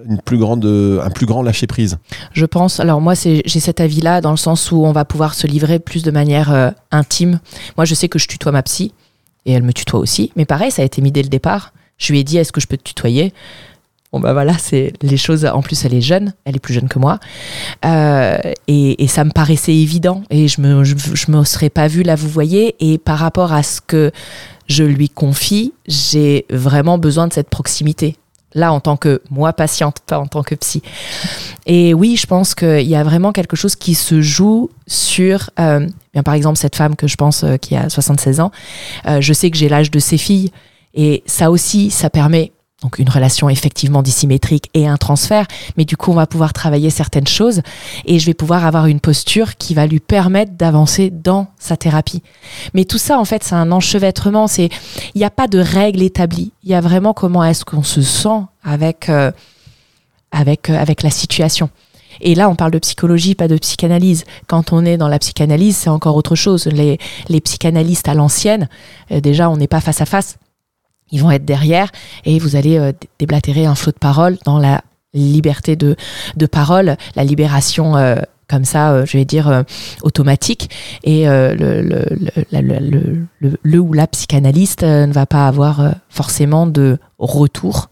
une 0.08 0.20
plus 0.20 0.38
grande, 0.38 0.64
un 0.64 1.10
plus 1.10 1.26
grand 1.26 1.42
lâcher 1.42 1.66
prise 1.66 1.98
Je 2.32 2.44
pense. 2.44 2.80
Alors 2.80 3.00
moi, 3.00 3.14
j'ai 3.14 3.60
cet 3.60 3.80
avis-là 3.80 4.20
dans 4.20 4.32
le 4.32 4.36
sens 4.36 4.72
où 4.72 4.84
on 4.84 4.92
va 4.92 5.04
pouvoir 5.04 5.34
se 5.34 5.46
livrer 5.46 5.78
plus 5.78 6.02
de 6.02 6.10
manière 6.10 6.52
euh, 6.52 6.70
intime. 6.90 7.40
Moi, 7.76 7.84
je 7.84 7.94
sais 7.94 8.08
que 8.08 8.18
je 8.18 8.26
tutoie 8.26 8.52
ma 8.52 8.62
psy 8.62 8.92
et 9.44 9.52
elle 9.52 9.62
me 9.62 9.72
tutoie 9.72 10.00
aussi. 10.00 10.32
Mais 10.36 10.44
pareil, 10.44 10.70
ça 10.70 10.82
a 10.82 10.84
été 10.84 11.00
mis 11.00 11.12
dès 11.12 11.22
le 11.22 11.28
départ. 11.28 11.72
Je 11.98 12.12
lui 12.12 12.20
ai 12.20 12.24
dit 12.24 12.36
est-ce 12.36 12.52
que 12.52 12.60
je 12.60 12.66
peux 12.66 12.76
te 12.76 12.82
tutoyer? 12.82 13.32
Bon 14.12 14.20
bah 14.20 14.32
voilà, 14.32 14.56
c'est 14.56 14.92
les 15.02 15.16
choses. 15.16 15.44
En 15.44 15.62
plus, 15.62 15.84
elle 15.84 15.94
est 15.94 16.00
jeune, 16.00 16.32
elle 16.44 16.56
est 16.56 16.60
plus 16.60 16.74
jeune 16.74 16.88
que 16.88 16.98
moi, 16.98 17.18
euh, 17.84 18.38
et, 18.68 19.06
ça 19.08 19.24
me 19.24 19.30
paraissait 19.30 19.74
évident. 19.74 20.22
Et 20.30 20.48
je 20.48 20.60
me, 20.60 20.82
me 20.82 21.44
serais 21.44 21.70
pas 21.70 21.88
vue 21.88 22.02
là, 22.02 22.14
vous 22.14 22.28
voyez. 22.28 22.76
Et 22.80 22.98
par 22.98 23.18
rapport 23.18 23.52
à 23.52 23.62
ce 23.62 23.80
que 23.80 24.12
je 24.68 24.84
lui 24.84 25.08
confie, 25.08 25.72
j'ai 25.86 26.46
vraiment 26.50 26.98
besoin 26.98 27.26
de 27.26 27.32
cette 27.32 27.50
proximité. 27.50 28.16
Là, 28.56 28.72
en 28.72 28.80
tant 28.80 28.96
que 28.96 29.22
moi 29.30 29.52
patiente, 29.52 30.00
pas 30.06 30.18
en 30.18 30.26
tant 30.26 30.42
que 30.42 30.54
psy. 30.56 30.82
Et 31.66 31.94
oui, 31.94 32.16
je 32.16 32.26
pense 32.26 32.54
qu'il 32.54 32.88
y 32.88 32.96
a 32.96 33.04
vraiment 33.04 33.30
quelque 33.30 33.54
chose 33.54 33.76
qui 33.76 33.94
se 33.94 34.20
joue 34.22 34.70
sur, 34.86 35.50
euh, 35.60 35.86
bien 36.14 36.22
par 36.22 36.34
exemple, 36.34 36.56
cette 36.56 36.74
femme 36.74 36.96
que 36.96 37.06
je 37.06 37.16
pense 37.16 37.44
euh, 37.44 37.58
qui 37.58 37.76
a 37.76 37.88
76 37.88 38.40
ans. 38.40 38.50
Euh, 39.06 39.20
je 39.20 39.32
sais 39.32 39.50
que 39.50 39.56
j'ai 39.56 39.68
l'âge 39.68 39.90
de 39.90 39.98
ses 39.98 40.16
filles, 40.16 40.50
et 40.94 41.22
ça 41.26 41.50
aussi, 41.50 41.90
ça 41.90 42.08
permet 42.08 42.52
donc 42.82 42.98
une 42.98 43.08
relation 43.08 43.48
effectivement 43.48 44.02
dissymétrique 44.02 44.68
et 44.74 44.86
un 44.86 44.98
transfert, 44.98 45.46
mais 45.76 45.86
du 45.86 45.96
coup 45.96 46.10
on 46.10 46.14
va 46.14 46.26
pouvoir 46.26 46.52
travailler 46.52 46.90
certaines 46.90 47.26
choses 47.26 47.62
et 48.04 48.18
je 48.18 48.26
vais 48.26 48.34
pouvoir 48.34 48.66
avoir 48.66 48.86
une 48.86 49.00
posture 49.00 49.56
qui 49.56 49.72
va 49.72 49.86
lui 49.86 49.98
permettre 49.98 50.52
d'avancer 50.52 51.10
dans 51.10 51.46
sa 51.58 51.78
thérapie. 51.78 52.22
Mais 52.74 52.84
tout 52.84 52.98
ça 52.98 53.18
en 53.18 53.24
fait 53.24 53.42
c'est 53.44 53.54
un 53.54 53.72
enchevêtrement, 53.72 54.46
c'est 54.46 54.68
il 55.14 55.18
n'y 55.18 55.24
a 55.24 55.30
pas 55.30 55.48
de 55.48 55.58
règle 55.58 56.02
établie, 56.02 56.52
il 56.64 56.70
y 56.70 56.74
a 56.74 56.82
vraiment 56.82 57.14
comment 57.14 57.44
est-ce 57.44 57.64
qu'on 57.64 57.82
se 57.82 58.02
sent 58.02 58.42
avec 58.62 59.08
euh, 59.08 59.32
avec 60.30 60.68
euh, 60.68 60.78
avec 60.78 61.02
la 61.02 61.10
situation. 61.10 61.70
Et 62.22 62.34
là, 62.34 62.48
on 62.48 62.54
parle 62.54 62.70
de 62.70 62.78
psychologie, 62.78 63.34
pas 63.34 63.46
de 63.46 63.58
psychanalyse. 63.58 64.24
Quand 64.46 64.72
on 64.72 64.86
est 64.86 64.96
dans 64.96 65.08
la 65.08 65.18
psychanalyse, 65.18 65.76
c'est 65.76 65.90
encore 65.90 66.16
autre 66.16 66.34
chose. 66.34 66.64
Les, 66.64 66.96
les 67.28 67.42
psychanalystes 67.42 68.08
à 68.08 68.14
l'ancienne, 68.14 68.70
euh, 69.10 69.20
déjà, 69.20 69.50
on 69.50 69.58
n'est 69.58 69.66
pas 69.66 69.82
face 69.82 70.00
à 70.00 70.06
face 70.06 70.38
ils 71.10 71.20
vont 71.20 71.30
être 71.30 71.44
derrière 71.44 71.90
et 72.24 72.38
vous 72.38 72.56
allez 72.56 72.78
euh, 72.78 72.92
déblatérer 73.18 73.66
un 73.66 73.74
flot 73.74 73.92
de 73.92 73.98
parole 73.98 74.38
dans 74.44 74.58
la 74.58 74.82
liberté 75.14 75.76
de, 75.76 75.96
de 76.36 76.46
parole, 76.46 76.96
la 77.14 77.24
libération 77.24 77.96
euh, 77.96 78.16
comme 78.48 78.64
ça, 78.64 78.92
euh, 78.92 79.06
je 79.06 79.16
vais 79.18 79.24
dire, 79.24 79.64
automatique. 80.02 80.70
Et 81.02 81.26
le, 81.26 81.54
le, 81.82 82.04
le, 82.52 83.58
le, 83.62 83.78
ou 83.78 83.92
la 83.92 84.06
psychanalyste 84.06 84.84
ne 84.84 85.12
va 85.12 85.26
pas 85.26 85.48
avoir 85.48 85.94
forcément 86.08 86.66
de 86.66 86.98
retour 87.18 87.88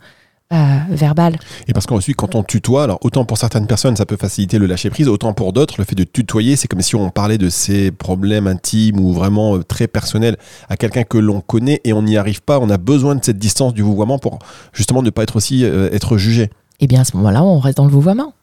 euh, 0.53 0.79
verbal. 0.91 1.39
Et 1.69 1.73
parce 1.73 1.87
qu'ensuite, 1.87 2.17
quand 2.17 2.35
on 2.35 2.43
tutoie, 2.43 2.85
alors 2.85 2.99
autant 3.03 3.25
pour 3.25 3.39
certaines 3.39 3.67
personnes, 3.67 3.97
ça 3.97 4.05
peut 4.05 4.17
faciliter 4.17 4.59
le 4.59 4.67
lâcher 4.67 4.91
prise, 4.91 5.09
autant 5.09 5.33
pour 5.33 5.53
d'autres, 5.53 5.75
le 5.79 5.85
fait 5.85 5.95
de 5.95 6.05
tutoyer, 6.05 6.57
c'est 6.57 6.69
comme 6.69 6.83
si 6.83 6.95
on 6.95 7.11
parlait 7.11 7.39
de 7.39 7.49
ses 7.49 7.91
problèmes 7.91 8.47
intimes 8.47 9.01
ou 9.01 9.13
vraiment 9.13 9.57
euh, 9.57 9.63
très 9.63 9.89
personnels 9.89 10.37
à 10.69 10.77
quelqu'un 10.77 11.05
que 11.05 11.19
l'on 11.19 11.41
connaît 11.41 11.81
et 11.85 11.93
on 11.93 12.03
n'y 12.03 12.17
arrive 12.17 12.43
pas. 12.43 12.59
On 12.61 12.69
a 12.69 12.77
besoin 12.77 13.15
de 13.15 13.25
cette 13.25 13.39
distance 13.39 13.73
du 13.73 13.83
vouvoiement 13.83 14.19
pour 14.19 14.39
justement 14.73 15.03
ne 15.03 15.11
pas 15.11 15.23
être 15.23 15.37
aussi 15.37 15.65
euh, 15.65 15.89
être 15.93 16.19
jugé. 16.19 16.51
Et 16.81 16.87
bien 16.87 17.01
à 17.01 17.05
ce 17.05 17.17
moment-là, 17.17 17.43
on 17.43 17.59
reste 17.59 17.79
dans 17.79 17.87
le 17.87 17.93
vouvoiement. 17.93 18.35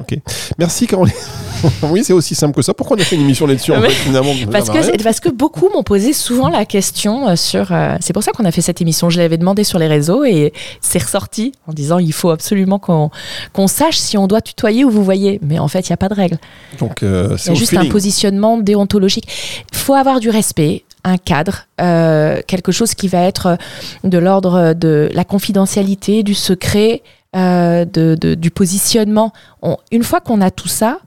Ok. 0.00 0.18
Merci 0.58 0.86
Caroline. 0.86 1.12
oui, 1.82 2.02
c'est 2.04 2.12
aussi 2.14 2.34
simple 2.34 2.54
que 2.54 2.62
ça. 2.62 2.72
Pourquoi 2.72 2.96
on 2.96 3.00
a 3.00 3.04
fait 3.04 3.16
une 3.16 3.22
émission 3.22 3.46
là-dessus 3.46 3.72
en 3.72 3.80
Ouais. 3.80 3.88
fait, 3.90 3.94
finalement? 3.94 4.32
Parce 4.50 4.70
rien. 4.70 4.80
que, 4.82 5.02
parce 5.02 5.20
que 5.20 5.28
beaucoup 5.28 5.68
m'ont 5.74 5.82
posé 5.82 6.12
souvent 6.14 6.48
la 6.48 6.64
question 6.64 7.28
euh, 7.28 7.36
sur. 7.36 7.70
euh, 7.72 7.96
c'est 8.00 8.12
pour 8.14 8.22
ça 8.22 8.32
qu'on 8.32 8.44
a 8.46 8.50
fait 8.50 8.62
cette 8.62 8.80
émission. 8.80 9.10
Je 9.10 9.18
l'avais 9.18 9.36
demandé 9.36 9.62
sur 9.64 9.78
les 9.78 9.86
réseaux 9.86 10.24
et 10.24 10.52
c'est 10.80 11.02
ressorti 11.02 11.52
en 11.66 11.72
disant 11.72 11.98
il 11.98 12.12
faut 12.14 12.30
absolument 12.30 12.78
qu'on 12.78 13.10
qu'on 13.52 13.66
sache 13.66 13.98
si 13.98 14.16
on 14.16 14.26
doit 14.26 14.40
tutoyer 14.40 14.84
ou 14.84 14.90
vous 14.90 15.04
voyez. 15.04 15.38
Mais 15.42 15.58
en 15.58 15.68
fait, 15.68 15.88
il 15.88 15.92
n'y 15.92 15.94
a 15.94 15.98
pas 15.98 16.08
de 16.08 16.14
règle. 16.14 16.38
Donc, 16.78 17.02
euh, 17.02 17.36
c'est 17.36 17.54
juste 17.54 17.70
feeling. 17.72 17.88
un 17.88 17.92
positionnement 17.92 18.56
déontologique. 18.58 19.28
Il 19.72 19.76
faut 19.78 19.94
avoir 19.94 20.20
du 20.20 20.30
respect, 20.30 20.84
un 21.04 21.18
cadre, 21.18 21.66
euh, 21.82 22.40
quelque 22.46 22.72
chose 22.72 22.94
qui 22.94 23.08
va 23.08 23.20
être 23.22 23.58
de 24.04 24.16
l'ordre 24.18 24.72
de 24.74 25.10
la 25.12 25.24
confidentialité, 25.24 26.22
du 26.22 26.34
secret, 26.34 27.02
euh, 27.36 27.84
de, 27.84 28.16
de- 28.20 28.34
du 28.34 28.50
positionnement. 28.50 29.32
On- 29.62 29.76
une 29.92 30.02
fois 30.02 30.20
qu'on 30.20 30.40
a 30.40 30.50
tout 30.50 30.68
ça, 30.68 30.98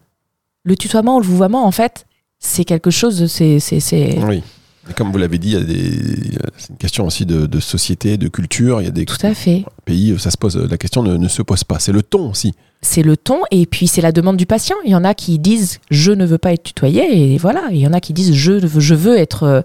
le 0.63 0.75
tutoiement 0.75 1.17
ou 1.17 1.19
le 1.19 1.25
vouvoiement, 1.25 1.65
en 1.65 1.71
fait, 1.71 2.05
c'est 2.39 2.65
quelque 2.65 2.91
chose, 2.91 3.25
c'est 3.27 3.59
Oui. 4.27 4.43
Et 4.89 4.93
comme 4.93 5.13
vous 5.13 5.17
l'avez 5.17 5.37
dit, 5.37 5.51
il 5.51 5.53
y 5.53 5.57
a 5.57 5.61
des... 5.61 6.37
c'est 6.57 6.69
une 6.71 6.75
question 6.77 7.05
aussi 7.05 7.25
de, 7.25 7.45
de 7.45 7.59
société, 7.61 8.17
de 8.17 8.27
culture. 8.27 8.81
Il 8.81 8.83
y 8.83 8.87
a 8.87 8.91
des 8.91 9.05
tout 9.05 9.15
à 9.25 9.33
fait. 9.33 9.63
pays, 9.85 10.13
ça 10.19 10.29
se 10.29 10.35
pose, 10.37 10.57
la 10.57 10.77
question 10.77 11.03
ne, 11.03 11.15
ne 11.15 11.27
se 11.29 11.41
pose 11.41 11.63
pas. 11.63 11.79
C'est 11.79 11.93
le 11.93 12.03
ton 12.03 12.31
aussi. 12.31 12.53
C'est 12.81 13.01
le 13.01 13.15
ton 13.15 13.39
et 13.49 13.65
puis 13.65 13.87
c'est 13.87 14.01
la 14.01 14.11
demande 14.11 14.35
du 14.35 14.45
patient. 14.45 14.75
Il 14.83 14.91
y 14.91 14.95
en 14.95 15.05
a 15.05 15.13
qui 15.13 15.39
disent 15.39 15.79
je 15.89 16.11
ne 16.11 16.25
veux 16.25 16.37
pas 16.37 16.51
être 16.51 16.63
tutoyé 16.63 17.33
et 17.33 17.37
voilà. 17.37 17.61
Il 17.71 17.77
y 17.77 17.87
en 17.87 17.93
a 17.93 18.01
qui 18.01 18.11
disent 18.11 18.33
je 18.33 18.51
veux, 18.51 18.79
je 18.81 18.93
veux 18.93 19.17
être, 19.17 19.43
euh, 19.43 19.61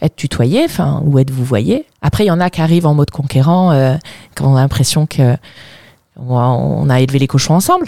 être 0.00 0.16
tutoyé 0.16 0.64
enfin, 0.64 1.02
ou 1.04 1.18
être 1.18 1.30
vouvoyé. 1.30 1.84
Après, 2.00 2.24
il 2.24 2.28
y 2.28 2.30
en 2.30 2.40
a 2.40 2.48
qui 2.48 2.62
arrivent 2.62 2.86
en 2.86 2.94
mode 2.94 3.10
conquérant 3.10 3.72
euh, 3.72 3.94
quand 4.34 4.50
on 4.50 4.56
a 4.56 4.60
l'impression 4.60 5.04
que 5.04 5.36
on 6.16 6.36
a- 6.36 6.42
on 6.48 6.88
a 6.90 7.00
élevé 7.00 7.18
les 7.18 7.26
cochons 7.26 7.54
ensemble. 7.54 7.86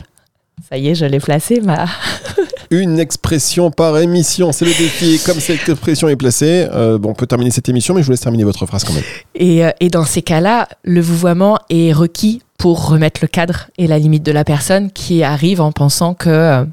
Ça 0.68 0.76
y 0.76 0.88
est, 0.88 0.94
je 0.94 1.04
l'ai 1.06 1.20
placé. 1.20 1.60
Ma... 1.60 1.86
Une 2.70 2.98
expression 2.98 3.70
par 3.70 3.96
émission, 3.98 4.52
c'est 4.52 4.64
le 4.64 4.72
défi. 4.72 5.14
Et 5.14 5.18
Comme 5.18 5.38
cette 5.40 5.68
expression 5.68 6.08
est 6.08 6.16
placée, 6.16 6.66
euh, 6.72 6.98
bon, 6.98 7.10
on 7.10 7.14
peut 7.14 7.26
terminer 7.26 7.50
cette 7.50 7.68
émission, 7.68 7.94
mais 7.94 8.00
je 8.02 8.06
vous 8.06 8.10
laisse 8.12 8.20
terminer 8.20 8.44
votre 8.44 8.66
phrase 8.66 8.84
quand 8.84 8.92
même. 8.92 9.04
Et, 9.34 9.64
euh, 9.64 9.70
et 9.80 9.88
dans 9.88 10.04
ces 10.04 10.20
cas-là, 10.22 10.68
le 10.82 11.00
vouvoiement 11.00 11.58
est 11.70 11.92
requis 11.92 12.42
pour 12.58 12.88
remettre 12.88 13.20
le 13.22 13.28
cadre 13.28 13.68
et 13.78 13.86
la 13.86 13.98
limite 13.98 14.24
de 14.24 14.32
la 14.32 14.44
personne 14.44 14.90
qui 14.90 15.22
arrive 15.22 15.60
en 15.60 15.70
pensant 15.72 16.14
que. 16.14 16.28
euh, 16.28 16.64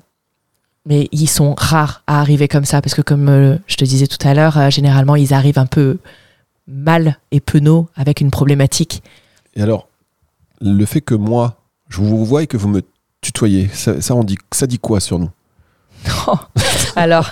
mais 0.88 1.08
ils 1.12 1.28
sont 1.30 1.56
rares 1.58 2.04
à 2.08 2.20
arriver 2.22 2.48
comme 2.48 2.66
ça, 2.66 2.82
parce 2.82 2.94
que 2.94 3.02
comme 3.02 3.28
euh, 3.30 3.56
je 3.68 3.76
te 3.76 3.86
disais 3.86 4.06
tout 4.08 4.20
à 4.28 4.34
l'heure, 4.36 4.70
généralement 4.70 5.16
ils 5.16 5.34
arrivent 5.34 5.58
un 5.58 5.66
peu 5.66 5.98
mal 6.68 7.18
et 7.32 7.40
penauds 7.40 7.88
avec 7.96 8.22
une 8.22 8.30
problématique. 8.32 9.02
Et 9.56 9.62
alors, 9.64 9.88
le 10.66 10.86
fait 10.86 11.02
que 11.02 11.16
moi, 11.16 11.56
je 11.90 12.02
vous 12.02 12.26
vois 12.26 12.44
et 12.44 12.48
que 12.48 12.58
vous 12.58 12.68
me 12.68 12.82
tutoyez, 13.22 13.70
ça, 13.74 14.02
ça, 14.02 14.16
on 14.16 14.24
dit, 14.24 14.38
ça 14.52 14.68
dit 14.68 14.80
quoi 14.80 15.00
sur 15.00 15.20
nous? 15.20 15.30
Alors, 16.96 17.32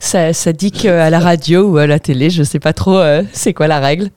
ça, 0.00 0.32
ça 0.32 0.52
dit 0.52 0.70
qu'à 0.70 1.10
la 1.10 1.18
radio 1.20 1.68
ou 1.72 1.76
à 1.76 1.86
la 1.86 1.98
télé, 1.98 2.30
je 2.30 2.42
sais 2.42 2.58
pas 2.58 2.72
trop 2.72 2.96
euh, 2.96 3.22
c'est 3.32 3.52
quoi 3.52 3.66
la 3.68 3.80
règle, 3.80 4.10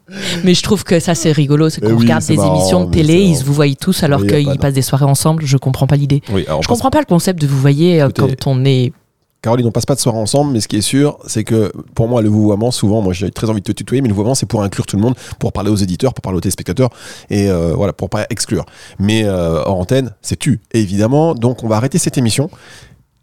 mais 0.44 0.54
je 0.54 0.64
trouve 0.64 0.84
que 0.84 1.00
ça 1.00 1.14
c'est 1.14 1.32
rigolo, 1.32 1.70
c'est 1.70 1.82
Eh 1.84 1.88
qu'on 1.88 1.94
oui, 1.96 2.04
regarde 2.04 2.24
des 2.26 2.38
marrant, 2.38 2.56
émissions 2.56 2.86
de 2.86 2.92
télé, 2.92 3.22
ils 3.22 3.36
se 3.36 3.44
vous 3.44 3.54
voient 3.54 3.74
tous 3.76 4.04
alors 4.04 4.26
qu'ils 4.26 4.58
passent 4.60 4.74
des 4.74 4.82
soirées 4.82 5.06
ensemble, 5.06 5.46
je 5.46 5.58
comprends 5.58 5.88
pas 5.88 5.98
l'idée. 5.98 6.22
Oui, 6.32 6.46
Je 6.62 6.68
comprends 6.68 6.90
pas 6.90 7.00
le 7.00 7.06
concept 7.06 7.42
de 7.42 7.48
vous 7.48 7.60
voyez 7.60 8.02
euh, 8.02 8.10
quand 8.16 8.48
on 8.48 8.64
est 8.66 8.94
Caroline, 9.46 9.68
on 9.68 9.72
passe 9.72 9.86
pas 9.86 9.94
de 9.94 10.00
soirée 10.00 10.18
ensemble, 10.18 10.54
mais 10.54 10.60
ce 10.60 10.68
qui 10.68 10.78
est 10.78 10.82
sûr, 10.82 11.20
c'est 11.28 11.44
que 11.44 11.72
pour 11.94 12.08
moi, 12.08 12.24
le 12.24 12.30
vouvoiement, 12.30 12.72
souvent, 12.72 13.04
moi 13.04 13.14
j'ai 13.14 13.30
très 13.30 13.48
envie 13.48 13.60
de 13.60 13.66
te 13.66 13.72
tutoyer, 13.72 14.02
mais 14.02 14.08
le 14.08 14.16
vouvoiement, 14.16 14.34
c'est 14.34 14.48
pour 14.48 14.64
inclure 14.64 14.88
tout 14.88 14.96
le 14.96 15.04
monde, 15.04 15.14
pour 15.38 15.54
parler 15.54 15.70
aux 15.70 15.76
éditeurs, 15.76 16.16
pour 16.16 16.24
parler 16.24 16.38
aux 16.38 16.42
téléspectateurs, 16.42 16.90
et 17.30 17.52
euh, 17.52 17.74
voilà, 17.76 17.94
pour 17.94 18.10
pas 18.10 18.26
exclure. 18.32 18.66
Mais 18.98 19.24
euh, 19.24 19.62
hors 19.64 19.80
antenne, 19.80 20.16
c'est 20.24 20.40
tu, 20.40 20.62
évidemment. 20.74 21.36
Donc 21.36 21.64
on 21.64 21.68
va 21.68 21.76
arrêter 21.76 22.00
cette 22.00 22.18
émission. 22.18 22.50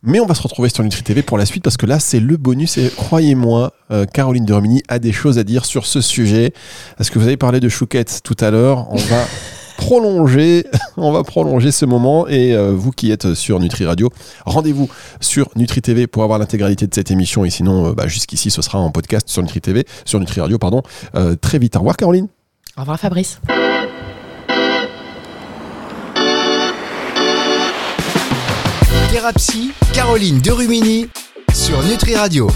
Mais 0.04 0.20
on 0.20 0.26
va 0.26 0.36
se 0.36 0.42
retrouver 0.42 0.68
sur 0.68 0.84
Nutri 0.84 1.02
TV 1.02 1.22
pour 1.22 1.38
la 1.38 1.44
suite 1.44 1.64
parce 1.64 1.76
que 1.76 1.86
là, 1.86 1.98
c'est 1.98 2.20
le 2.20 2.36
bonus. 2.36 2.78
Et 2.78 2.88
croyez-moi, 2.96 3.72
euh, 3.90 4.06
Caroline 4.06 4.44
de 4.44 4.54
a 4.86 4.98
des 5.00 5.12
choses 5.12 5.40
à 5.40 5.44
dire 5.44 5.64
sur 5.64 5.86
ce 5.86 6.00
sujet. 6.00 6.52
Est-ce 7.00 7.10
que 7.10 7.18
vous 7.18 7.26
avez 7.26 7.36
parlé 7.36 7.58
de 7.58 7.68
chouquette 7.68 8.20
tout 8.22 8.36
à 8.38 8.52
l'heure? 8.52 8.86
On 8.92 8.96
va 8.96 9.24
prolonger, 9.82 10.64
on 10.96 11.12
va 11.12 11.24
prolonger 11.24 11.72
ce 11.72 11.84
moment. 11.84 12.28
Et 12.28 12.54
euh, 12.54 12.72
vous 12.72 12.90
qui 12.90 13.10
êtes 13.10 13.34
sur 13.34 13.58
Nutri 13.60 13.84
Radio, 13.84 14.10
rendez-vous 14.46 14.88
sur 15.20 15.48
Nutri 15.56 15.82
TV 15.82 16.06
pour 16.06 16.22
avoir 16.22 16.38
l'intégralité 16.38 16.86
de 16.86 16.94
cette 16.94 17.10
émission. 17.10 17.44
Et 17.44 17.50
sinon, 17.50 17.88
euh, 17.88 17.92
bah, 17.92 18.06
jusqu'ici, 18.06 18.50
ce 18.50 18.62
sera 18.62 18.78
en 18.78 18.90
podcast 18.90 19.28
sur 19.28 19.42
Nutri 19.42 19.60
TV, 19.60 19.84
sur 20.04 20.20
Nutri 20.20 20.40
Radio, 20.40 20.58
pardon. 20.58 20.82
Euh, 21.14 21.34
très 21.34 21.58
vite. 21.58 21.76
Au 21.76 21.80
revoir, 21.80 21.96
Caroline. 21.96 22.28
Au 22.76 22.80
revoir 22.80 22.98
Fabrice. 22.98 23.40
Thérapie, 29.10 29.72
Caroline 29.92 30.40
Derumini 30.40 31.08
sur 31.52 31.82
Nutri 31.82 32.16
Radio. 32.16 32.48